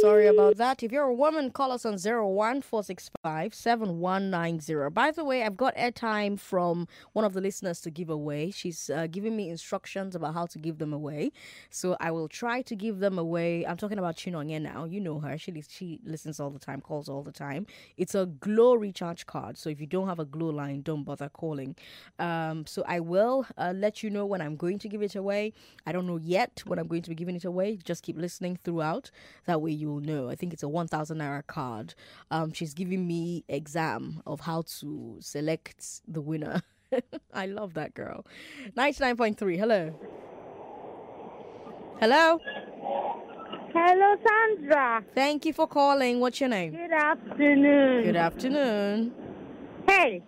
[0.00, 0.82] Sorry about that.
[0.82, 4.90] If you're a woman, call us on 01465 7190.
[4.90, 8.50] By the way, I've got airtime from one of the listeners to give away.
[8.50, 11.32] She's uh, giving me instructions about how to give them away.
[11.70, 13.66] So I will try to give them away.
[13.66, 14.84] I'm talking about Chinonye now.
[14.84, 15.38] You know her.
[15.38, 17.66] She, she listens all the time, calls all the time.
[17.96, 19.56] It's a Glo recharge card.
[19.56, 21.74] So if you don't have a Glo line, don't bother calling.
[22.18, 25.54] Um, so I will uh, let you know when I'm going to give it away.
[25.86, 27.78] I don't know yet when I'm going to be giving it away.
[27.82, 29.10] Just keep listening throughout.
[29.46, 30.28] That way you will know.
[30.28, 31.94] I think it's a 1,000 naira card.
[32.30, 36.62] Um, she's giving me exam of how to select the winner.
[37.34, 38.24] I love that girl.
[38.76, 39.58] 99.3.
[39.58, 39.98] Hello.
[42.00, 42.40] Hello.
[43.72, 45.04] Hello, Sandra.
[45.14, 46.20] Thank you for calling.
[46.20, 46.72] What's your name?
[46.72, 48.04] Good afternoon.
[48.04, 49.12] Good afternoon.
[49.86, 50.22] Hey,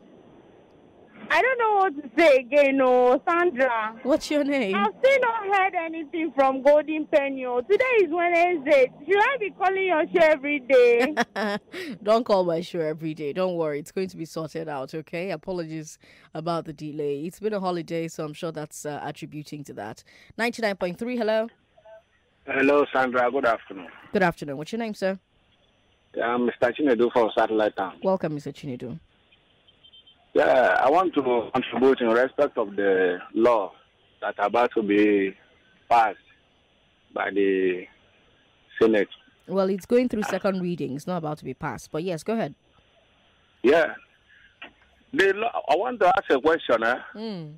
[1.30, 3.94] I don't know what to say again, oh, Sandra.
[4.02, 4.74] What's your name?
[4.74, 7.44] I've still not heard anything from Golden Penny.
[7.44, 7.60] oh.
[7.60, 8.90] Today is Wednesday.
[9.06, 11.14] Should I be calling your show every day?
[12.02, 13.32] Don't call my show every day.
[13.32, 13.78] Don't worry.
[13.78, 15.30] It's going to be sorted out, okay?
[15.30, 15.98] Apologies
[16.34, 17.24] about the delay.
[17.26, 20.02] It's been a holiday, so I'm sure that's uh, attributing to that.
[20.38, 21.48] 99.3, hello.
[22.46, 23.30] Hello, Sandra.
[23.30, 23.88] Good afternoon.
[24.12, 24.56] Good afternoon.
[24.56, 25.18] What's your name, sir?
[26.22, 26.72] I'm Mr.
[26.74, 28.00] Chinedu from Satellite Town.
[28.02, 28.52] Welcome, Mr.
[28.52, 28.98] Chinedu.
[30.34, 33.72] Yeah, I want to contribute in respect of the law
[34.20, 35.34] that about to be
[35.88, 36.18] passed
[37.14, 37.86] by the
[38.80, 39.08] Senate.
[39.46, 40.94] Well, it's going through second reading.
[40.94, 41.90] It's not about to be passed.
[41.90, 42.54] But yes, go ahead.
[43.62, 43.94] Yeah.
[45.12, 46.82] The law, I want to ask a question.
[46.84, 46.96] Eh?
[47.14, 47.54] Mm,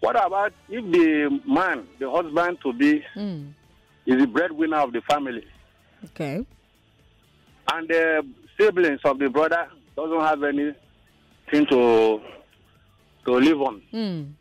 [0.00, 3.52] What about if the man, the husband to be, mm.
[4.06, 5.44] is the breadwinner of the family,
[6.04, 6.46] Okay.
[7.72, 8.24] and the
[8.58, 9.66] siblings of the brother
[9.96, 10.38] doesn't have
[11.52, 12.20] anything to
[13.26, 13.82] to live on?
[13.92, 14.32] Mm.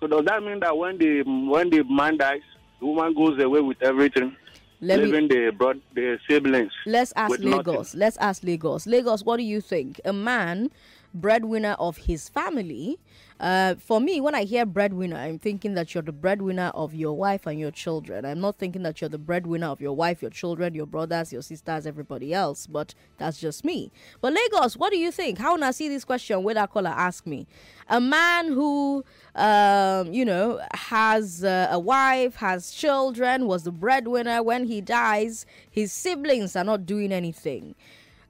[0.00, 2.40] So does that mean that when the when the man dies,
[2.80, 4.36] the woman goes away with everything,
[4.80, 6.72] Let me, leaving the broad the siblings?
[6.86, 7.58] let's ask with nothing?
[7.58, 7.94] Lagos.
[7.94, 8.86] Let's ask Lagos.
[8.86, 10.00] Lagos, what do you think?
[10.04, 10.70] A man,
[11.14, 12.98] breadwinner of his family.
[13.40, 17.16] Uh, for me, when I hear breadwinner, I'm thinking that you're the breadwinner of your
[17.16, 18.24] wife and your children.
[18.24, 21.42] I'm not thinking that you're the breadwinner of your wife, your children, your brothers, your
[21.42, 22.66] sisters, everybody else.
[22.66, 23.92] But that's just me.
[24.20, 25.38] But Lagos, what do you think?
[25.38, 26.42] How now see this question?
[26.42, 27.46] Where that caller ask me,
[27.88, 29.04] a man who,
[29.36, 34.42] um, you know, has uh, a wife, has children, was the breadwinner.
[34.42, 37.76] When he dies, his siblings are not doing anything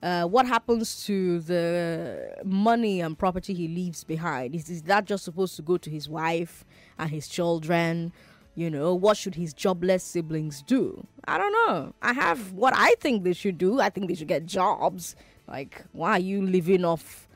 [0.02, 4.54] uh, what happens to the money and property he leaves behind?
[4.54, 6.64] Is, is that just supposed to go to his wife
[6.98, 8.12] and his children?
[8.54, 11.06] You know, what should his jobless siblings do?
[11.26, 11.94] I don't know.
[12.02, 13.80] I have what I think they should do.
[13.80, 15.14] I think they should get jobs.
[15.46, 17.28] Like, why are you living off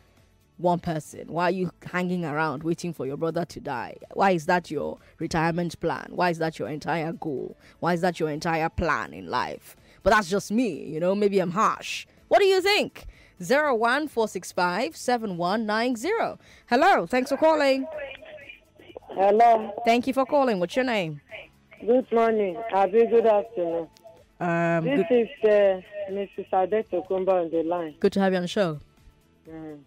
[0.59, 1.29] one person?
[1.29, 3.97] Why are you hanging around waiting for your brother to die?
[4.15, 6.09] Why is that your retirement plan?
[6.11, 7.57] Why is that your entire goal?
[7.81, 9.77] Why is that your entire plan in life?
[10.03, 12.07] But that's just me, you know, maybe I'm harsh.
[12.33, 13.05] What do you think?
[13.41, 16.39] 01465 7190.
[16.67, 17.87] Hello, thanks for calling.
[19.11, 19.75] Hello.
[19.85, 20.59] Thank you for calling.
[20.59, 21.21] What's your name?
[21.87, 22.57] Good morning.
[22.73, 23.87] Abi, good afternoon.
[24.41, 26.49] Um, This good, is uh, Mrs.
[26.55, 27.97] Adeto Kumba on the line.
[28.01, 28.81] good to have you on the show.
[29.47, 29.81] Mm.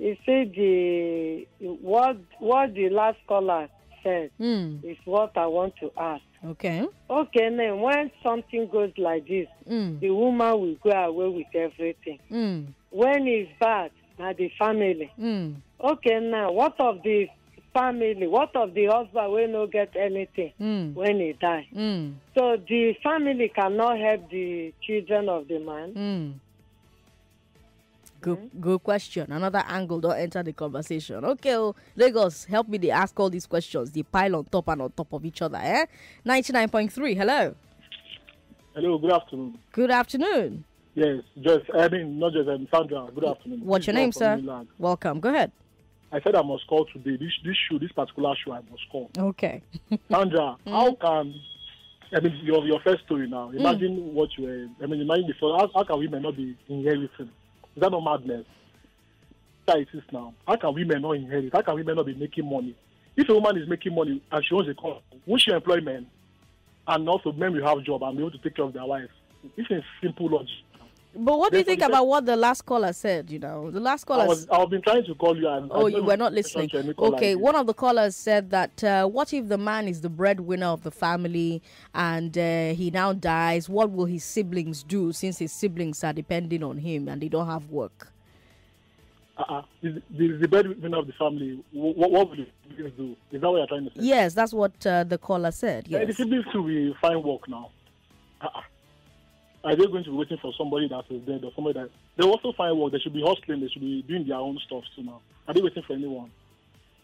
[0.00, 3.68] You see, the what what the last caller
[4.02, 4.78] said Hmm.
[4.82, 6.24] is what I want to ask.
[6.44, 6.86] Okay.
[7.08, 9.98] Okay, now when something goes like this, Hmm.
[10.00, 12.18] the woman will go away with everything.
[12.28, 12.62] Hmm.
[12.90, 15.10] When it's bad, now the family.
[15.16, 15.52] Hmm.
[15.80, 17.28] Okay, now what of the
[17.74, 20.92] family what of the husband will no get anything Mm.
[20.94, 22.12] when he die Mm.
[22.36, 26.32] so the family cannot help the children of the man Mm.
[28.22, 29.30] Good, good question.
[29.32, 31.24] Another angle don't enter the conversation.
[31.24, 32.78] Okay, oh, Lagos, help me.
[32.78, 33.90] They ask all these questions.
[33.90, 35.58] They pile on top and on top of each other.
[35.60, 35.86] Eh?
[36.24, 37.14] Ninety nine point three.
[37.16, 37.54] Hello.
[38.74, 39.58] Hello, good afternoon.
[39.72, 40.64] Good afternoon.
[40.94, 43.08] Yes, just I mean not just um, Sandra.
[43.14, 43.60] Good afternoon.
[43.64, 44.36] What's your name, sir?
[44.36, 44.68] Milan.
[44.78, 45.20] Welcome.
[45.20, 45.50] Go ahead.
[46.12, 47.16] I said I must call today.
[47.16, 49.10] This this show, this particular show, I must call.
[49.18, 49.62] Okay.
[50.10, 50.70] Sandra, Mm.
[50.70, 51.34] how can
[52.14, 53.50] I mean your your first story now?
[53.50, 53.60] Mm.
[53.60, 54.66] Imagine what you were.
[54.84, 55.58] I mean, imagine before.
[55.58, 57.30] How, how can women not be in inheriting?
[57.74, 58.46] Is that not madness?
[59.66, 60.34] That is now.
[60.46, 61.52] How can women not inherit?
[61.52, 62.76] How can women not be making money?
[63.16, 66.06] If a woman is making money and she owns a company, won't she employ men?
[66.86, 69.12] And also, men will have job and be able to take care of their wives.
[69.56, 70.50] This is simple logic.
[71.14, 73.30] But what do you think about what the last caller said?
[73.30, 74.24] You know, the last caller.
[74.24, 75.46] I was, I've been trying to call you.
[75.48, 76.70] And Oh, you were not listening.
[76.70, 79.88] such a call Okay, one of the callers said that uh, what if the man
[79.88, 81.60] is the breadwinner of the family
[81.94, 83.68] and uh, he now dies?
[83.68, 87.46] What will his siblings do since his siblings are depending on him and they don't
[87.46, 88.08] have work?
[89.38, 89.62] uh-uh.
[89.82, 93.16] the, the, the breadwinner of the family, what, what will the siblings do?
[93.32, 94.04] Is that what you're trying to say?
[94.04, 95.88] Yes, that's what uh, the caller said.
[95.88, 96.16] Yeah, the Yes.
[96.16, 97.70] siblings too will find work now.
[98.40, 98.60] Uh-uh.
[99.64, 102.26] Are they going to be waiting for somebody that is dead or somebody that they
[102.26, 102.92] also find work?
[102.92, 103.60] They should be hustling.
[103.60, 105.20] They should be doing their own stuff too now.
[105.46, 106.30] Are they waiting for anyone?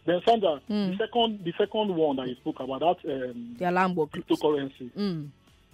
[0.05, 3.95] Then Sandra, the second the second one that you spoke about that um, The alarm
[3.95, 4.11] work.
[4.11, 4.91] cryptocurrency.
[4.97, 5.29] Mm.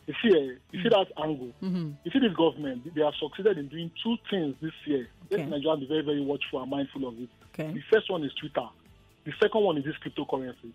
[0.07, 1.51] You see, eh, you see that angle.
[1.63, 1.91] Mm-hmm.
[2.03, 5.07] You see, this government they have succeeded in doing two things this year.
[5.31, 5.41] Okay.
[5.41, 7.29] Let Nigeria be very very watchful and mindful of it.
[7.53, 7.73] Okay.
[7.73, 8.67] The first one is Twitter.
[9.25, 10.71] The second one is this cryptocurrency.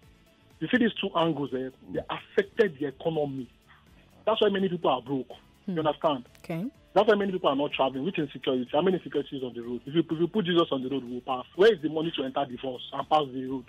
[0.59, 3.49] You see these two angles there, they affected the economy.
[4.27, 5.31] That's why many people are broke.
[5.66, 5.73] Hmm.
[5.73, 6.25] You understand?
[6.44, 6.66] Okay.
[6.92, 8.68] That's why many people are not traveling with insecurity.
[8.73, 9.81] How many insecurities on the road?
[9.87, 11.44] If you, if you put Jesus on the road, we'll pass.
[11.55, 13.64] Where is the money to enter divorce and pass the road?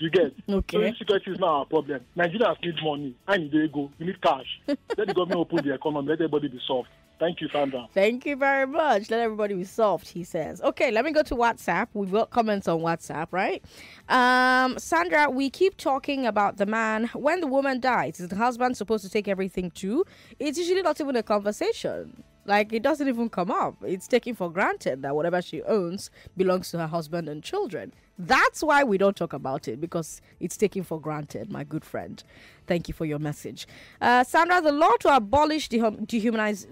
[0.00, 0.32] You get?
[0.48, 0.76] okay.
[0.76, 2.00] So insecurity is not our problem.
[2.16, 3.14] Nigerians need money.
[3.26, 3.90] I need to go.
[3.98, 4.46] We need cash.
[4.66, 6.08] let the government open the economy.
[6.08, 6.88] Let everybody be soft.
[7.18, 7.88] Thank you, Sandra.
[7.92, 9.10] Thank you very much.
[9.10, 10.60] Let everybody be soft, he says.
[10.62, 11.88] Okay, let me go to WhatsApp.
[11.92, 13.64] We've got comments on WhatsApp, right?
[14.08, 17.10] Um, Sandra, we keep talking about the man.
[17.14, 20.04] When the woman dies, is the husband supposed to take everything too?
[20.38, 22.22] It's usually not even a conversation.
[22.48, 23.76] Like it doesn't even come up.
[23.84, 27.92] It's taken for granted that whatever she owns belongs to her husband and children.
[28.18, 32.24] That's why we don't talk about it because it's taken for granted, my good friend.
[32.68, 33.66] Thank you for your message.
[34.00, 36.66] Uh, Sandra, the law to abolish dehum- dehumanize,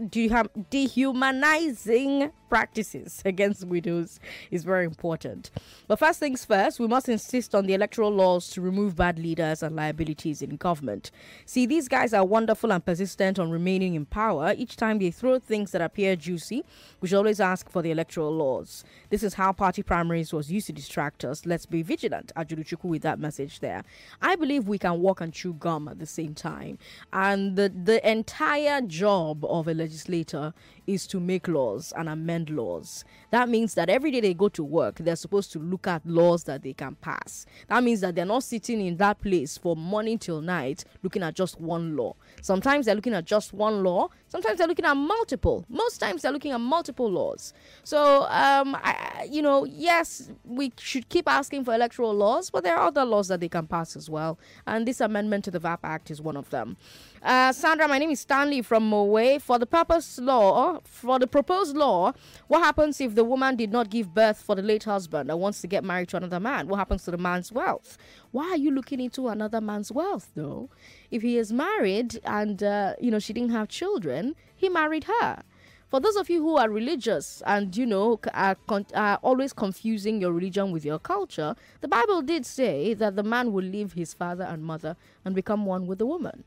[0.71, 5.51] dehumanizing practices against widows is very important.
[5.89, 9.63] But first things first, we must insist on the electoral laws to remove bad leaders
[9.63, 11.11] and liabilities in government.
[11.45, 14.55] See, these guys are wonderful and persistent on remaining in power.
[14.57, 16.63] Each time they throw things that appear juicy,
[17.01, 18.85] we should always ask for the electoral laws.
[19.11, 21.47] This is how party primaries was used to distract us.
[21.47, 22.33] Let's be vigilant.
[22.37, 23.83] Ajuluchuku with that message there.
[24.21, 26.79] I believe we can walk and chew gum at the same time.
[27.13, 30.53] And the, the entire job of a legislator
[30.87, 33.05] is to make laws and amend laws.
[33.31, 36.45] That means that every day they go to work, they're supposed to look at laws
[36.45, 37.47] that they can pass.
[37.69, 41.35] That means that they're not sitting in that place from morning till night looking at
[41.35, 42.15] just one law.
[42.41, 45.65] Sometimes they're looking at just one law, sometimes they're looking at multiple.
[45.69, 47.53] Most times they're looking at multiple laws.
[47.85, 52.77] So, um, I, you know, yes, we should keep asking for electoral laws, but there
[52.77, 54.39] are other laws that they can pass as well.
[54.67, 56.77] And this amendment to the VAP Act is one of them.
[57.23, 59.41] Uh, Sandra, my name is Stanley from Mowe.
[59.41, 62.13] For the purpose law, for the proposed law,
[62.47, 65.61] what happens if the woman did not give birth for the late husband and wants
[65.63, 66.69] to get married to another man?
[66.69, 67.97] What happens to the man's wealth?
[68.31, 70.69] Why are you looking into another man's wealth, though?
[71.11, 75.43] If he is married and uh, you know she didn't have children, he married her.
[75.89, 80.21] For those of you who are religious and you know are, con- are always confusing
[80.21, 84.13] your religion with your culture, the Bible did say that the man will leave his
[84.13, 86.45] father and mother and become one with the woman.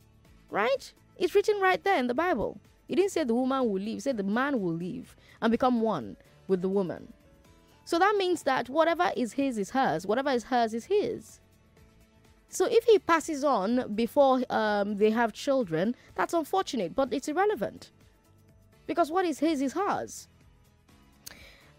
[0.50, 0.94] Right?
[1.18, 2.60] It's written right there in the Bible.
[2.88, 6.18] It didn't say the woman will leave, said the man will leave and become one
[6.48, 7.14] with the woman.
[7.86, 11.40] So that means that whatever is his is hers, whatever is hers is his.
[12.50, 17.92] So if he passes on before um, they have children, that's unfortunate, but it's irrelevant.
[18.88, 20.29] Because what is his is hers.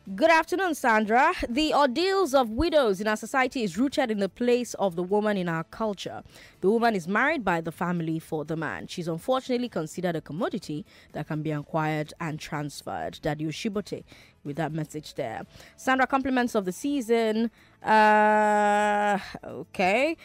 [0.08, 1.34] Good afternoon, Sandra.
[1.46, 5.36] The ordeals of widows in our society is rooted in the place of the woman
[5.36, 6.22] in our culture.
[6.62, 8.86] The woman is married by the family for the man.
[8.86, 13.18] She's unfortunately considered a commodity that can be acquired and transferred.
[13.20, 14.02] Daddy Oshibote
[14.44, 15.46] with that message there.
[15.76, 17.50] Sandra, compliments of the season.
[17.82, 20.16] Uh, okay.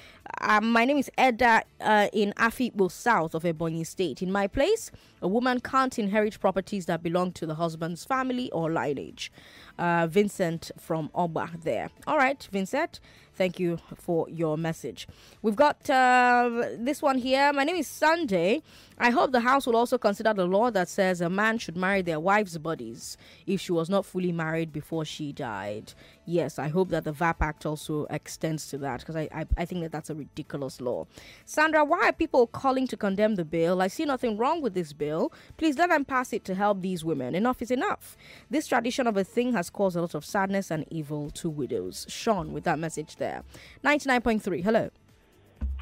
[0.42, 4.22] Uh, my name is Edda uh, in Afikpo, south of Ebonyi State.
[4.22, 4.92] In my place,
[5.22, 9.32] a woman can't inherit properties that belong to the husband's family or lineage.
[9.78, 11.90] Uh, Vincent from Oba there.
[12.08, 13.00] All right, Vincent.
[13.36, 15.08] Thank you for your message.
[15.42, 17.52] We've got uh, this one here.
[17.52, 18.64] My name is Sunday.
[18.98, 22.02] I hope the House will also consider the law that says a man should marry
[22.02, 25.94] their wife's bodies if she was not fully married before she died.
[26.26, 29.66] Yes, I hope that the VAP Act also extends to that because I, I, I
[29.66, 31.06] think that that's a ridiculous law.
[31.46, 33.82] Sandra, why are people calling to condemn the bill?
[33.82, 35.32] I see nothing wrong with this bill.
[35.58, 37.36] Please let them pass it to help these women.
[37.36, 38.18] Enough is enough.
[38.50, 42.08] This tradition of a thing has caused a lot of sadness and evil to widows.
[42.10, 43.44] Sean, with that message there.
[43.84, 44.90] 99.3, hello.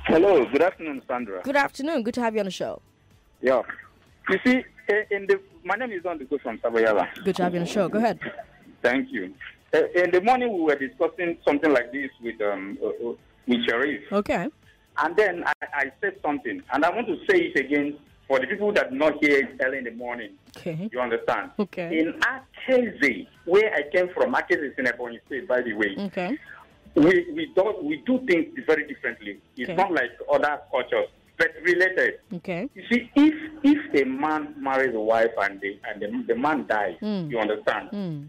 [0.05, 1.41] Hello, good afternoon, Sandra.
[1.43, 2.03] Good afternoon.
[2.03, 2.81] Good to have you on the show.
[3.41, 3.61] Yeah.
[4.29, 7.07] You see, eh, in the my name is Don Dugo from Savoyala.
[7.23, 7.87] Good to have you on the show.
[7.87, 8.19] Go ahead.
[8.81, 9.33] Thank you.
[9.73, 13.13] Eh, In the morning, we were discussing something like this with um uh, uh,
[13.47, 14.47] with Sharif, Okay.
[14.99, 17.97] and then I, I said something, and I want to say it again
[18.27, 20.31] for the people that not here early in the morning.
[20.55, 20.89] Okay.
[20.91, 21.51] You understand?
[21.59, 21.99] Okay.
[21.99, 25.95] In Akeze, where I came from, Akeze is in Ebonyi State, by the way.
[25.97, 26.37] Okay.
[26.95, 29.39] we we do we do things very differently.
[29.57, 29.75] It's Okay.
[29.75, 31.07] not like other cultures,
[31.39, 32.19] but related.
[32.35, 32.69] Okay.
[32.75, 36.67] You see, if if a man marries a wife and the and the, the man
[36.67, 37.31] dies, Mm.
[37.31, 37.89] you understand?
[37.91, 38.27] Mm.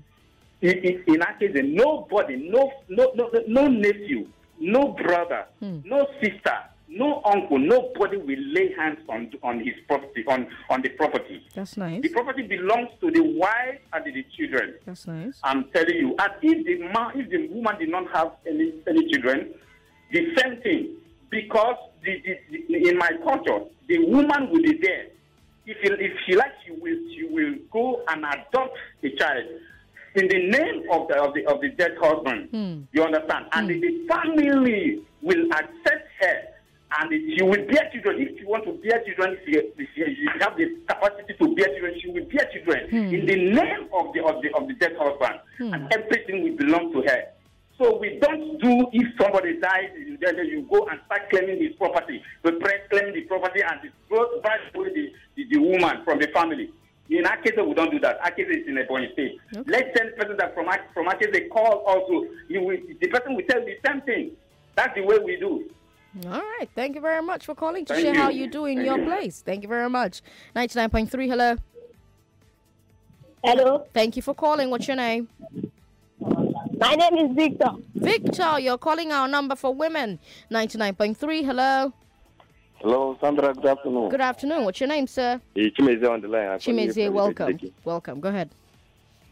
[0.64, 4.26] In, in, in that case, nobody, no no no no nephew,
[4.58, 5.84] no brother, Mm.
[5.84, 6.56] no sister,
[6.88, 11.46] no uncle, nobody will lay hands on on his property on on the property.
[11.54, 12.00] That's nice.
[12.00, 14.76] The property belongs to the wife and the children.
[14.86, 15.38] That's nice.
[15.44, 19.06] I'm telling you, and if the man, if the woman did not have any any
[19.12, 19.52] children,
[20.12, 20.96] the same thing.
[21.28, 25.08] Because the, the, the, in my culture, the woman will be there.
[25.66, 29.44] If she, if she likes, she will she will go and adopt a child
[30.14, 32.48] in the name of the of the of the dead husband.
[32.50, 32.82] Hmm.
[32.92, 33.46] You understand?
[33.52, 36.36] And the, the family will accept her.
[37.00, 38.22] And she will bear children.
[38.22, 41.94] If she wants to bear children, she, she, she have the capacity to bear children.
[42.00, 43.14] She will bear children Hmm.
[43.14, 45.74] in the name of the of the of the dead husband, Hmm.
[45.74, 47.24] and everything will belong to her.
[47.78, 49.90] So we don't do if somebody dies,
[50.20, 52.22] then you go and start claiming his property.
[52.44, 56.70] The press claiming the property and away the, the, the woman from the family.
[57.10, 58.20] In Akese, we don't do that.
[58.22, 59.38] Akese is in Ebonyi state.
[59.66, 62.26] Let's send person that from Ak- from Akese call also.
[62.48, 64.30] You will, the person will tell the same thing.
[64.74, 65.70] That's the way we do.
[66.26, 66.68] All right.
[66.74, 68.20] Thank you very much for calling to Thank share you.
[68.20, 69.04] how you do in Thank your you.
[69.04, 69.42] place.
[69.42, 70.22] Thank you very much.
[70.56, 71.56] 99.3, hello.
[73.44, 73.86] Hello.
[73.92, 74.70] Thank you for calling.
[74.70, 75.28] What's your name?
[76.20, 77.70] My name is Victor.
[77.94, 80.18] Victor, you're calling our number for women.
[80.50, 81.92] 99.3, hello.
[82.84, 83.54] Hello, Sandra.
[83.54, 84.10] Good afternoon.
[84.10, 84.64] Good afternoon.
[84.66, 85.40] What's your name, sir?
[85.54, 86.48] Hey, Chimeze on the line.
[86.50, 87.58] I'm Chimeze, welcome.
[87.82, 88.20] Welcome.
[88.20, 88.50] Go ahead.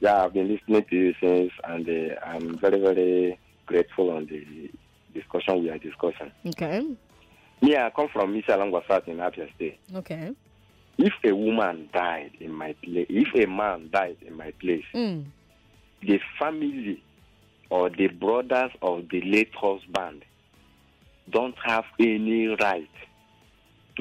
[0.01, 4.71] Yeah, I've been listening to you since, and uh, I'm very, very grateful on the
[5.13, 6.33] discussion we are discussing.
[6.47, 6.97] Okay.
[7.61, 9.79] Me, I come from Isiala Ngwa South in Abia State.
[9.97, 10.33] Okay.
[10.97, 15.27] If a woman died in my place, if a man died in my place, Mm.
[16.01, 17.03] the family
[17.69, 20.25] or the brothers of the late husband
[21.29, 22.89] don't have any right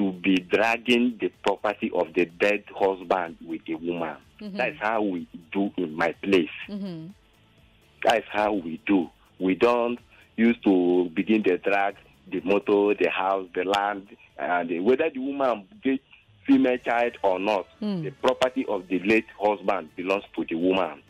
[0.02, 4.16] to be dragging the property of the dead husband with a woman.
[4.40, 4.56] Mhm.
[4.56, 6.50] That's how we do in my place.
[6.68, 7.08] Mm-hmm.
[8.04, 9.08] That's how we do.
[9.38, 9.98] We don't
[10.36, 11.94] used to begin the drag,
[12.30, 16.00] the motor, the house, the land, and the- whether the woman get
[16.46, 18.02] female child or not, Mm.
[18.02, 21.00] the property of the late husband belongs to the woman.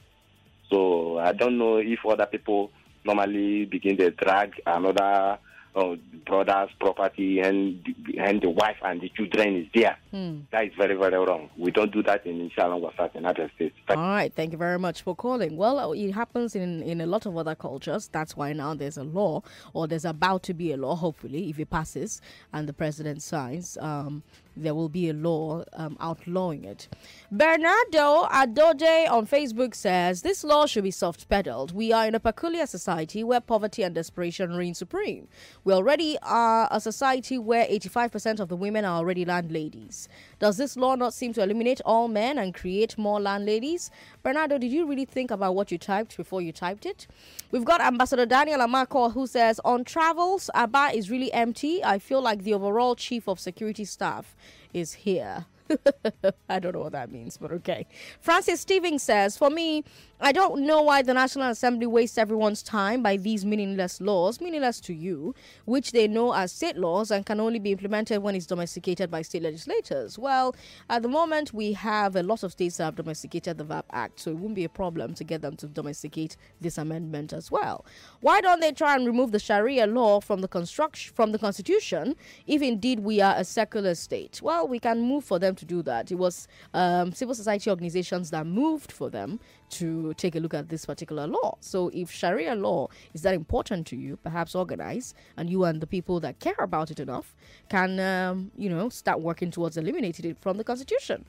[0.69, 2.71] So I don't know if other people
[3.05, 5.39] normally begin the drag another
[5.75, 5.95] uh,
[6.27, 7.85] brother's property and
[8.19, 9.97] and the wife and the children is there.
[10.13, 10.43] Mm.
[10.51, 11.51] That is very very wrong.
[11.57, 13.75] We don't do that in Isiala Ngwa South in other states.
[13.89, 15.57] All right, thank you very much for calling.
[15.57, 18.09] Well, it happens in in a lot of other cultures.
[18.09, 19.43] That's why now there's a law,
[19.73, 20.95] or there's about to be a law.
[20.95, 22.21] Hopefully, if it passes
[22.53, 24.23] and the president signs, um,
[24.57, 26.89] there will be a law um, outlawing it.
[27.31, 31.73] Bernardo Adode on Facebook says this law should be soft pedaled.
[31.73, 35.29] We are in a peculiar society where poverty and desperation reign supreme.
[35.65, 40.09] We already are a society where 85% of the women are already landladies.
[40.39, 43.91] Does this law not seem to eliminate all men and create more landladies?
[44.23, 47.07] Bernardo, did you really think about what you typed before you typed it?
[47.51, 51.83] We've got Ambassador Daniel Amako who says on travels, Aba is really empty.
[51.83, 54.35] I feel like the overall chief of security staff
[54.73, 55.47] is here.
[56.49, 57.87] I don't know what that means, but okay.
[58.21, 59.85] Francis Stevens says, For me,
[60.25, 64.79] I don't know why the National Assembly wastes everyone's time by these meaningless laws, meaningless
[64.83, 65.35] to you,
[65.65, 69.23] which they know as state laws and can only be implemented when it's domesticated by
[69.23, 70.21] state legislators.
[70.21, 70.55] Well,
[70.89, 74.21] at the moment, we have a lot of states that have domesticated the VAP Act,
[74.21, 77.85] so it wouldn't be a problem to get them to domesticate this amendment as well.
[78.21, 82.15] Why don't they try and remove the Sharia law from the construction from the Constitution
[82.47, 84.41] if indeed we are a secular state?
[84.41, 86.11] Well, we can move for them to do that.
[86.11, 89.41] It was um, civil society organizations that moved for them
[89.71, 91.57] to take a look at this particular law.
[91.61, 95.87] So, if Sharia law is that important to you, perhaps organize, and you and the
[95.87, 97.35] people that care about it enough
[97.69, 101.25] can, um, you know, start working towards eliminating it from the Constitution.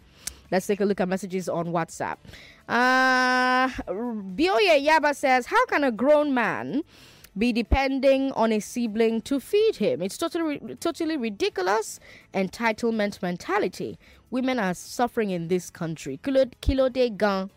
[0.51, 2.17] Let's take a look at messages on WhatsApp.
[2.67, 6.83] Uh, Bioye Yaba says, How can a grown man
[7.37, 10.01] be depending on a sibling to feed him?
[10.01, 11.99] It's totally, totally ridiculous
[12.33, 13.97] entitlement mentality.
[14.31, 16.19] Women are suffering in this country.
[16.23, 17.49] Kilo, de gan.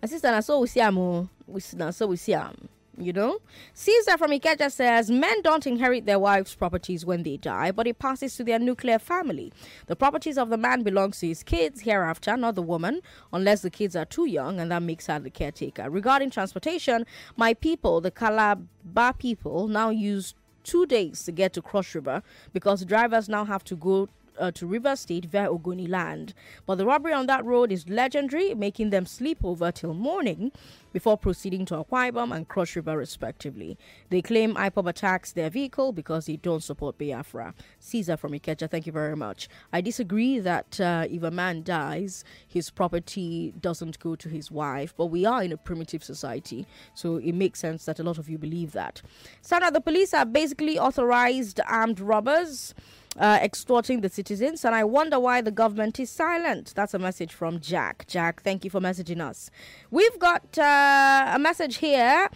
[0.00, 1.28] My sister, I saw we see am.
[1.46, 2.68] We so we see am
[3.02, 3.38] you know?
[3.74, 7.98] Caesar from Ikeja says men don't inherit their wives' properties when they die, but it
[7.98, 9.52] passes to their nuclear family.
[9.86, 13.00] The properties of the man belongs to his kids hereafter, not the woman,
[13.32, 15.90] unless the kids are too young, and that makes her the caretaker.
[15.90, 20.34] Regarding transportation, my people, the Calabar people, now use
[20.64, 22.22] two days to get to Cross River
[22.52, 24.08] because drivers now have to go
[24.38, 26.34] uh, to River State via Ogoni land.
[26.66, 30.52] But the robbery on that road is legendary, making them sleep over till morning
[30.92, 33.78] before proceeding to Akwa Ibom and Cross River, respectively.
[34.10, 37.54] They claim IPOB attacks their vehicle because they don't support Biafra.
[37.78, 39.48] Caesar from Ikeja, thank you very much.
[39.72, 44.94] I disagree that uh, if a man dies, his property doesn't go to his wife,
[44.96, 48.28] but we are in a primitive society, so it makes sense that a lot of
[48.28, 49.02] you believe that.
[49.40, 52.74] Sandra, the police are basically authorized armed robbers
[53.18, 56.72] uh, extorting the citizens, and I wonder why the government is silent.
[56.74, 58.06] That's a message from Jack.
[58.06, 59.50] Jack, thank you for messaging us.
[59.90, 62.28] We've got uh, a message here.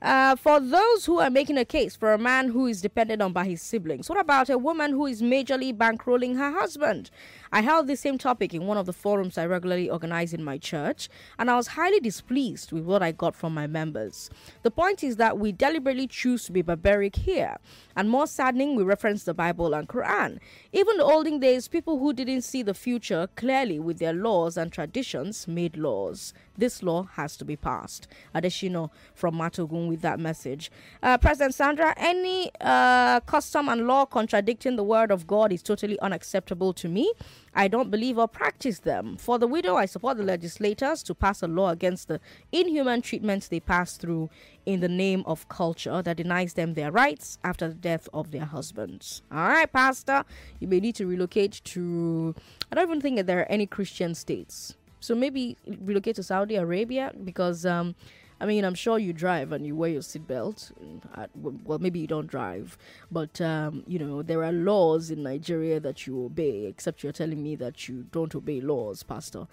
[0.00, 3.32] Uh, for those who are making a case for a man who is dependent on
[3.32, 7.08] by his siblings, what about a woman who is majorly bankrolling her husband?
[7.54, 10.56] I held the same topic in one of the forums I regularly organize in my
[10.56, 14.30] church, and I was highly displeased with what I got from my members.
[14.62, 17.58] The point is that we deliberately choose to be barbaric here,
[17.94, 20.38] and more saddening, we reference the Bible and Quran.
[20.72, 24.72] Even the olden days, people who didn't see the future clearly with their laws and
[24.72, 26.32] traditions made laws.
[26.56, 28.08] This law has to be passed.
[28.34, 30.70] Adeshino from Matogun with that message.
[31.02, 35.98] Uh, President Sandra, any uh, custom and law contradicting the word of God is totally
[36.00, 37.12] unacceptable to me.
[37.54, 39.16] I don't believe or practice them.
[39.16, 42.20] For the widow, I support the legislators to pass a law against the
[42.50, 44.30] inhuman treatments they pass through
[44.64, 48.46] in the name of culture that denies them their rights after the death of their
[48.46, 49.22] husbands.
[49.30, 50.24] All right, Pastor,
[50.60, 52.34] you may need to relocate to.
[52.70, 54.76] I don't even think that there are any Christian states.
[55.00, 57.66] So maybe relocate to Saudi Arabia because.
[57.66, 57.94] Um,
[58.42, 60.72] I mean, I'm sure you drive and you wear your seatbelt.
[61.14, 62.76] Uh, well, maybe you don't drive,
[63.08, 66.66] but um, you know there are laws in Nigeria that you obey.
[66.66, 69.46] Except you're telling me that you don't obey laws, Pastor.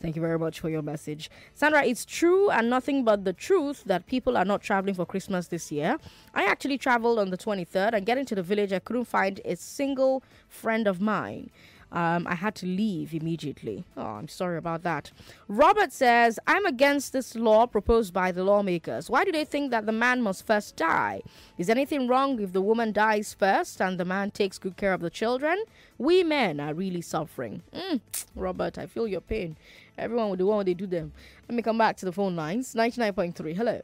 [0.00, 1.30] Thank you very much for your message.
[1.54, 5.46] Sandra, it's true and nothing but the truth that people are not traveling for Christmas
[5.46, 5.98] this year.
[6.34, 9.54] I actually traveled on the 23rd and getting to the village, I couldn't find a
[9.54, 11.50] single friend of mine
[11.92, 13.84] um, I had to leave immediately.
[13.96, 15.12] Oh, I'm sorry about that.
[15.46, 19.10] Robert says, I'm against this law proposed by the lawmakers.
[19.10, 21.20] Why do they think that the man must first die?
[21.58, 25.00] Is anything wrong if the woman dies first and the man takes good care of
[25.02, 25.62] the children?
[25.98, 27.62] We men are really suffering.
[27.74, 28.00] Mm,
[28.34, 29.56] Robert, I feel your pain.
[29.98, 31.12] Everyone will do what they do them.
[31.48, 32.74] Let me come back to the phone lines.
[32.74, 33.54] 99.3.
[33.54, 33.82] Hello.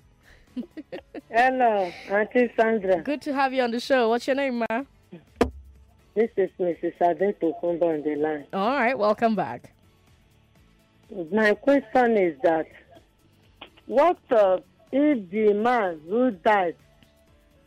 [1.31, 3.03] Hello, Auntie Sandra.
[3.03, 4.09] Good to have you on the show.
[4.09, 4.85] What's your name, ma?
[6.19, 6.99] This is Mrs.
[7.01, 8.47] Adeto Kumba on the line.
[8.53, 9.73] All right, welcome back.
[11.31, 12.67] My question is that
[13.87, 14.59] what uh,
[14.91, 16.75] if the man who died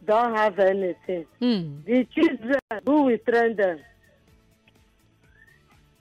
[0.05, 1.25] don't have anything?
[1.39, 1.77] Hmm.
[1.85, 3.79] The children, who will train them?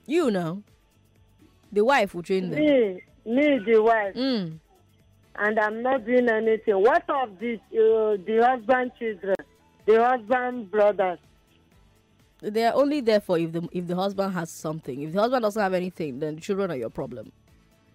[0.05, 0.61] You know.
[1.71, 2.59] The wife will train them.
[2.59, 4.13] Me, me, the wife.
[4.13, 4.59] Mm.
[5.37, 6.75] And I'm not doing anything.
[6.75, 9.35] What of the, uh, the husband children?
[9.85, 11.19] The husband brothers?
[12.41, 15.01] They are only there for if the if the husband has something.
[15.01, 17.31] If the husband doesn't have anything, then the children are your problem.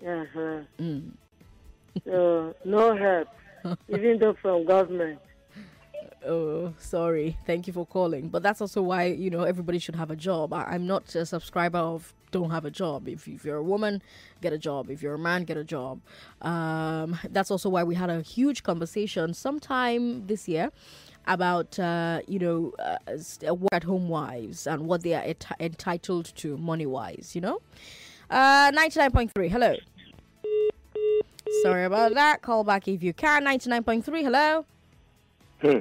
[0.06, 0.60] Uh-huh.
[0.78, 1.10] Mm.
[2.04, 3.28] So, no help,
[3.88, 5.18] even though from government.
[6.24, 7.36] Oh, sorry.
[7.46, 8.28] Thank you for calling.
[8.28, 10.52] But that's also why, you know, everybody should have a job.
[10.52, 13.08] I, am not a subscriber of don't have a job.
[13.08, 14.02] If, if you're a woman,
[14.40, 14.90] get a job.
[14.90, 16.00] If you're a man, get a job.
[16.42, 20.72] Um, that's also why we had a huge conversation sometime this year
[21.26, 22.96] about uh, you know uh,
[23.48, 27.32] uh, work at home wives and what they are enti- entitled to money wise.
[27.34, 27.60] You know,
[28.30, 29.48] uh, ninety nine point three.
[29.48, 29.74] Hello.
[31.62, 32.42] Sorry about that.
[32.42, 33.44] Call back if you can.
[33.44, 34.22] Ninety nine point three.
[34.22, 34.64] Hello.
[35.60, 35.78] Hmm.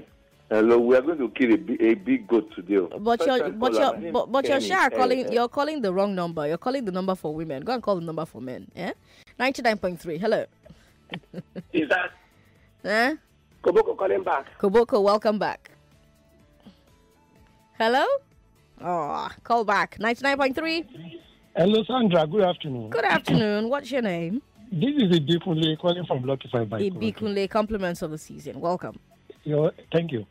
[0.50, 2.78] Hello, we are going to kill a, bi- a big goat today.
[2.78, 3.00] oh.
[3.00, 4.68] But First you're time but caller, you're my but, is but you're Kenny.
[4.70, 5.30] sure Eh, calling eh.
[5.32, 6.48] you're calling the wrong number.
[6.48, 7.64] You're calling the number for women.
[7.64, 8.68] Go and call the number for men.
[8.76, 8.92] Yeah.
[9.40, 10.20] Ninety nine point three.
[10.20, 10.46] Hello.
[11.74, 12.12] Is that
[12.84, 13.16] Eh?
[13.66, 14.46] Koboko calling back?
[14.60, 15.72] Koboko, welcome back.
[17.80, 18.06] Hello?
[18.80, 19.98] Oh, call back.
[19.98, 20.86] 99.3.
[21.56, 22.28] Hello, Sandra.
[22.28, 22.90] Good afternoon.
[22.92, 23.70] Good afternoon.
[23.70, 24.44] What's your name?
[24.72, 28.60] This is Ibikunle calling from Lucky Five by Ibikunle, compliments of the season.
[28.60, 29.00] Welcome.
[29.44, 30.28] Your- Thank you.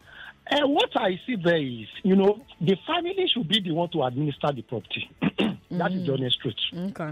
[0.50, 4.02] Uh, what I see there is, you know, the family should be the one to
[4.04, 5.10] administer the property.
[5.70, 6.54] That is the honest truth.
[6.72, 7.10] Okay.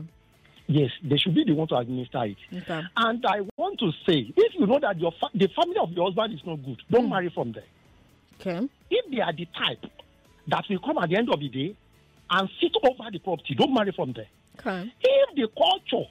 [0.67, 2.37] Yes, they should be the one to administer it.
[2.55, 2.81] Okay.
[2.97, 6.07] And I want to say, if you know that your fa- the family of your
[6.07, 7.11] husband is not good, don't hmm.
[7.11, 7.65] marry from there.
[8.41, 8.69] Okay.
[8.91, 9.91] If they are the type
[10.49, 11.77] that will come at the end of the day
[12.31, 14.29] and sit over the property, don't marry from there.
[14.59, 14.93] Okay.
[15.03, 16.09] If the culture,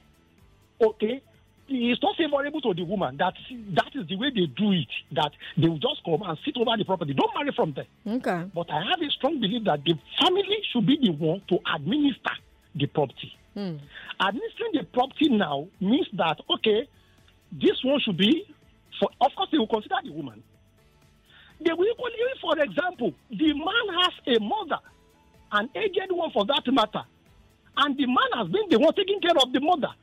[0.82, 1.22] okay,
[1.70, 3.34] is not favorable to the woman, that
[3.74, 6.76] that is the way they do it, that they will just come and sit over
[6.78, 7.88] the property, don't marry from there.
[8.06, 8.50] Okay.
[8.54, 12.32] But I have a strong belief that the family should be the one to administer
[12.76, 13.34] the property.
[13.54, 13.78] Hmm.
[14.20, 16.88] Administering the property now means that okay,
[17.52, 18.46] this one should be
[19.00, 20.42] for of course they will consider the woman.
[21.64, 24.80] They will equally, for example, the man has a mother,
[25.52, 27.04] an aged one for that matter,
[27.78, 29.94] and the man has been the one taking care of the mother.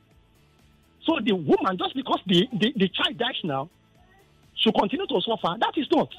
[1.04, 3.70] So the woman, just because the, the, the child dies now,
[4.56, 5.56] should continue to suffer.
[5.58, 6.10] That is not.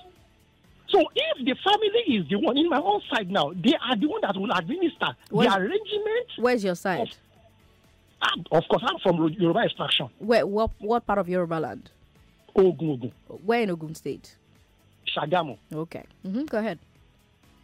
[0.90, 4.08] So if the family is the one in my own side now, they are the
[4.08, 6.28] one that will administer Where's- the arrangement.
[6.38, 7.16] Where's your side?
[8.22, 10.10] Ah, Of course, I'm from Yoruba extraction.
[10.20, 11.90] Where what what part of Yoruba land?
[12.56, 13.12] Ogun Ogun.
[13.46, 14.36] Where in Ogun State?
[15.08, 15.58] Shagamu.
[15.74, 16.04] Okay.
[16.24, 16.80] hmm Go ahead.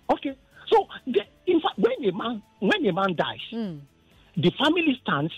[0.10, 0.36] Okay.
[0.68, 3.78] So the, in fact, when a man when a man dies, Hmm.
[4.38, 5.34] the family stands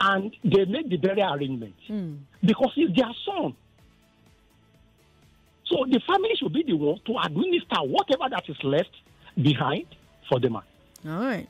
[0.00, 2.14] and they make the burial arrangement Hmm.
[2.44, 3.54] because it's their son.
[5.68, 8.90] So the family should be the one to administer whatever that is left
[9.40, 9.86] behind
[10.28, 10.62] for the man.
[11.06, 11.48] All right.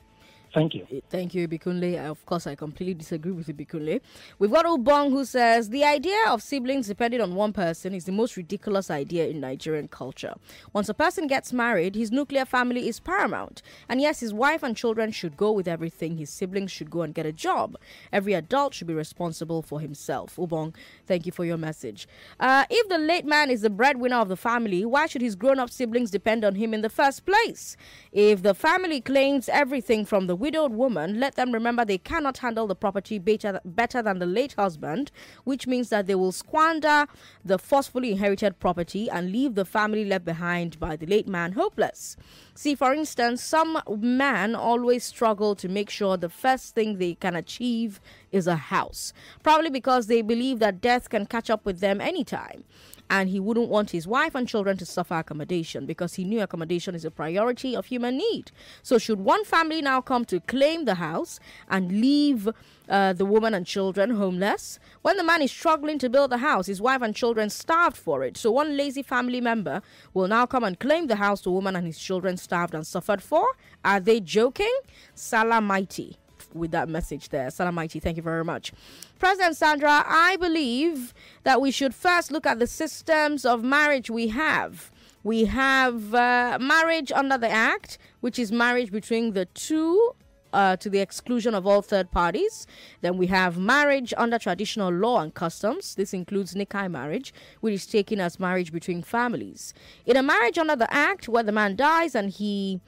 [0.56, 0.86] Thank you.
[1.10, 1.98] Thank you, Ibikunle.
[2.10, 4.00] Of course, I completely disagree with Ibikunle.
[4.38, 8.12] We've got Ubong who says the idea of siblings depending on one person is the
[8.12, 10.32] most ridiculous idea in Nigerian culture.
[10.72, 13.60] Once a person gets married, his nuclear family is paramount.
[13.86, 16.16] And yes, his wife and children should go with everything.
[16.16, 17.76] His siblings should go and get a job.
[18.10, 20.36] Every adult should be responsible for himself.
[20.36, 20.74] Ubong,
[21.06, 22.08] thank you for your message.
[22.40, 25.58] Uh, if the late man is the breadwinner of the family, why should his grown
[25.58, 27.76] up siblings depend on him in the first place?
[28.10, 32.68] If the family claims everything from the widowed woman, let them remember they cannot handle
[32.68, 35.10] the property better, better than the late husband,
[35.42, 37.08] which means that they will squander
[37.44, 42.16] the forcefully inherited property and leave the family left behind by the late man hopeless.
[42.54, 47.34] See, for instance, some men always struggle to make sure the first thing they can
[47.34, 52.00] achieve is a house, probably because they believe that death can catch up with them
[52.00, 52.62] anytime
[53.08, 56.94] and he wouldn't want his wife and children to suffer accommodation because he knew accommodation
[56.94, 58.50] is a priority of human need.
[58.82, 61.38] So, should one family now come to claim the house
[61.68, 62.48] and leave
[62.88, 64.78] uh, the woman and children homeless?
[65.02, 68.24] When the man is struggling to build the house, his wife and children starved for
[68.24, 68.36] it.
[68.36, 69.82] So, one lazy family member
[70.14, 73.22] will now come and claim the house the woman and his children starved and suffered
[73.22, 73.46] for.
[73.84, 74.74] Are they joking?
[75.14, 76.18] Salah Mighty
[76.54, 77.48] with that message there.
[77.48, 78.72] Salamaiti, thank you very much.
[79.18, 84.28] President Sandra, I believe that we should first look at the systems of marriage we
[84.28, 84.90] have.
[85.22, 90.14] We have uh, marriage under the Act, which is marriage between the two
[90.52, 92.66] uh, to the exclusion of all third parties.
[93.02, 95.94] Then we have marriage under traditional law and customs.
[95.94, 99.74] This includes Nikah marriage, which is taken as marriage between families.
[100.06, 102.80] In a marriage under the Act, where the man dies and he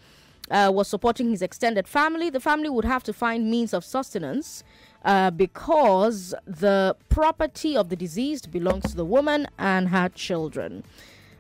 [0.50, 4.64] uh, was supporting his extended family, the family would have to find means of sustenance
[5.04, 10.82] uh, because the property of the deceased belongs to the woman and her children.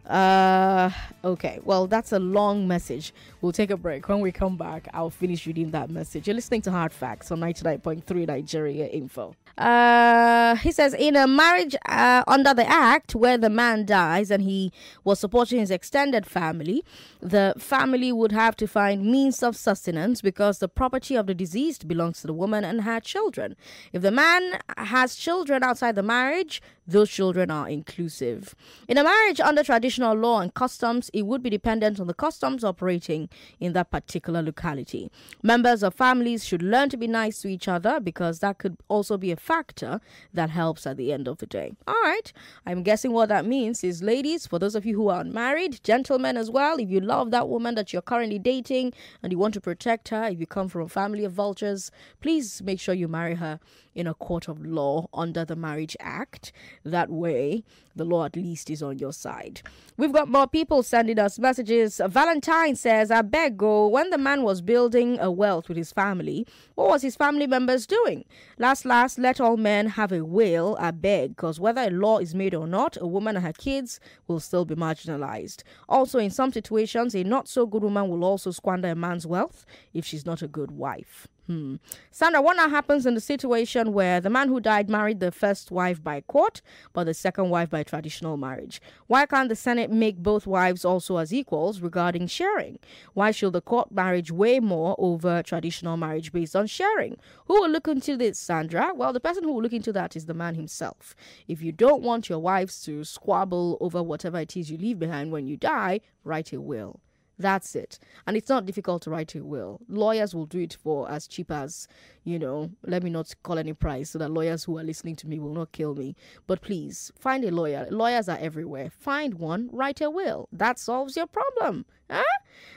[0.06, 0.90] Uh,
[1.22, 3.12] okay, well, that's a long message.
[3.40, 4.08] We'll take a break.
[4.08, 6.26] When we come back, I'll finish reading that message.
[6.26, 9.36] You're listening to Hard Facts on 99.3 Nigeria Info.
[9.56, 14.42] Uh, he says in a marriage uh, under the act where the man dies and
[14.42, 14.72] he
[15.04, 16.84] was supporting his extended family,
[17.20, 21.86] the family would have to find means of sustenance because the property of the deceased
[21.86, 23.54] belongs to the woman and her children.
[23.92, 28.54] If the man has children outside the marriage, those children are inclusive.
[28.88, 32.64] In a marriage under traditional law and customs, it would be dependent on the customs
[32.64, 33.27] operating
[33.60, 35.10] in that particular locality.
[35.42, 39.16] Members of families should learn to be nice to each other because that could also
[39.16, 40.00] be a factor
[40.32, 41.72] that helps at the end of the day.
[41.86, 42.32] All right,
[42.66, 46.36] I'm guessing what that means is, ladies, for those of you who are unmarried, gentlemen
[46.36, 49.60] as well, if you love that woman that you're currently dating and you want to
[49.60, 53.34] protect her, if you come from a family of vultures, please make sure you marry
[53.34, 53.60] her
[53.94, 56.52] in a court of law under the Marriage Act.
[56.84, 57.64] That way,
[57.96, 59.60] the law at least is on your side.
[59.96, 62.00] We've got more people sending us messages.
[62.06, 66.46] Valentine says, I go, oh, when the man was building a wealth with his family,
[66.76, 68.24] what was his family members doing?
[68.58, 72.34] Last, last, let all men have a will, I beg, because whether a law is
[72.34, 73.98] made or not, a woman and her kids
[74.28, 75.64] will still be marginalized.
[75.88, 79.66] Also, in some situations, a not so good woman will also squander a man's wealth
[79.92, 81.26] if she's not a good wife.
[81.48, 81.76] Hmm.
[82.10, 85.70] Sandra, what now happens in the situation where the man who died married the first
[85.70, 86.60] wife by court,
[86.92, 88.82] but the second wife by traditional marriage?
[89.06, 92.78] Why can't the Senate make both wives also as equals regarding sharing?
[93.14, 97.16] Why should the court marriage weigh more over traditional marriage based on sharing?
[97.46, 98.92] Who will look into this, Sandra?
[98.94, 101.16] Well, the person who will look into that is the man himself.
[101.46, 105.32] If you don't want your wives to squabble over whatever it is you leave behind
[105.32, 107.00] when you die, write a will.
[107.38, 107.98] That's it.
[108.26, 109.80] And it's not difficult to write a will.
[109.88, 111.86] Lawyers will do it for as cheap as,
[112.24, 115.28] you know, let me not call any price so that lawyers who are listening to
[115.28, 116.16] me will not kill me.
[116.48, 117.86] But please, find a lawyer.
[117.90, 118.90] Lawyers are everywhere.
[118.90, 120.48] Find one, write a will.
[120.52, 121.86] That solves your problem.
[122.10, 122.24] Huh?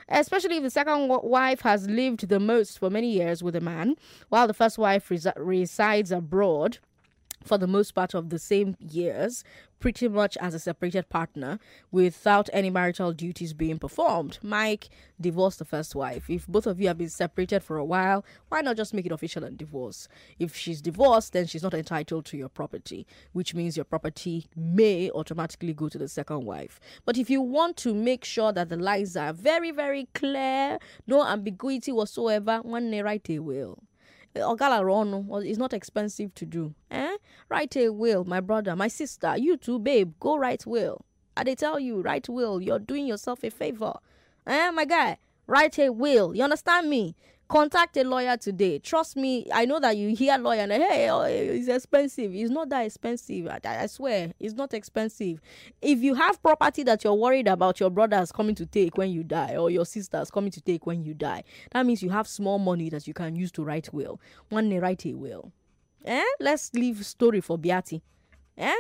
[0.10, 3.96] Especially if the second wife has lived the most for many years with a man,
[4.30, 6.78] while the first wife resi- resides abroad
[7.44, 9.44] for the most part of the same years,
[9.82, 11.60] pretty much as a separated partner
[11.92, 14.38] without any marital duties being performed.
[14.44, 14.90] Mike
[15.20, 16.30] divorced the first wife.
[16.30, 19.12] If both of you have been separated for a while, why not just make it
[19.12, 20.08] official and divorce?
[20.40, 25.10] If she's divorced, then she's not entitled to your property, which means your property may
[25.12, 26.80] automatically go to the second wife.
[27.04, 30.78] But if you want to make sure that the lines are very, very clear,
[31.08, 33.80] no ambiguity whatsoever, one may write a will.
[34.36, 36.74] Ogala Rono is not expensive to do.
[36.90, 37.18] Eh?
[37.50, 41.06] Write a will, my brother, my sister, you too, babe, go write will.
[41.36, 42.62] I they tell you, write will.
[42.62, 43.94] You're doing yourself a favor.
[44.48, 45.18] Eh, my guy,
[45.48, 46.36] write a will.
[46.36, 47.16] You understand me?
[47.52, 48.80] Contact a lawyer today.
[48.80, 52.34] Trust me, I know that you hear lawyer and hey, oh, it's expensive.
[52.34, 53.46] It's not that expensive.
[53.46, 55.42] I, I, swear, it's not expensive.
[55.82, 59.26] If you have property that you're worried about your brothers coming to take when you
[59.26, 62.58] die, or your sisters coming to take when you die, that means you have small
[62.58, 64.22] money that you can use to write will.
[64.48, 65.52] One day, write a will.
[66.06, 66.24] Eh?
[66.40, 68.02] Let's leave story for Beati.
[68.58, 68.76] Eh?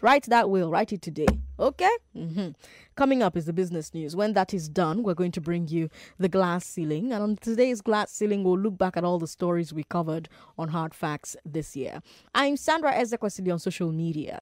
[0.00, 0.70] Write that will.
[0.70, 1.26] Write it today.
[1.58, 1.90] Okay?
[2.14, 2.50] Mm-hmm.
[2.96, 4.14] Coming up is the business news.
[4.14, 5.88] When that is done, we're going to bring you
[6.18, 7.12] the glass ceiling.
[7.12, 10.28] And on today's glass ceiling, we'll look back at all the stories we covered
[10.58, 12.00] on Hard Facts this year.
[12.34, 14.34] I'm Sandra Ezekwesili on social media.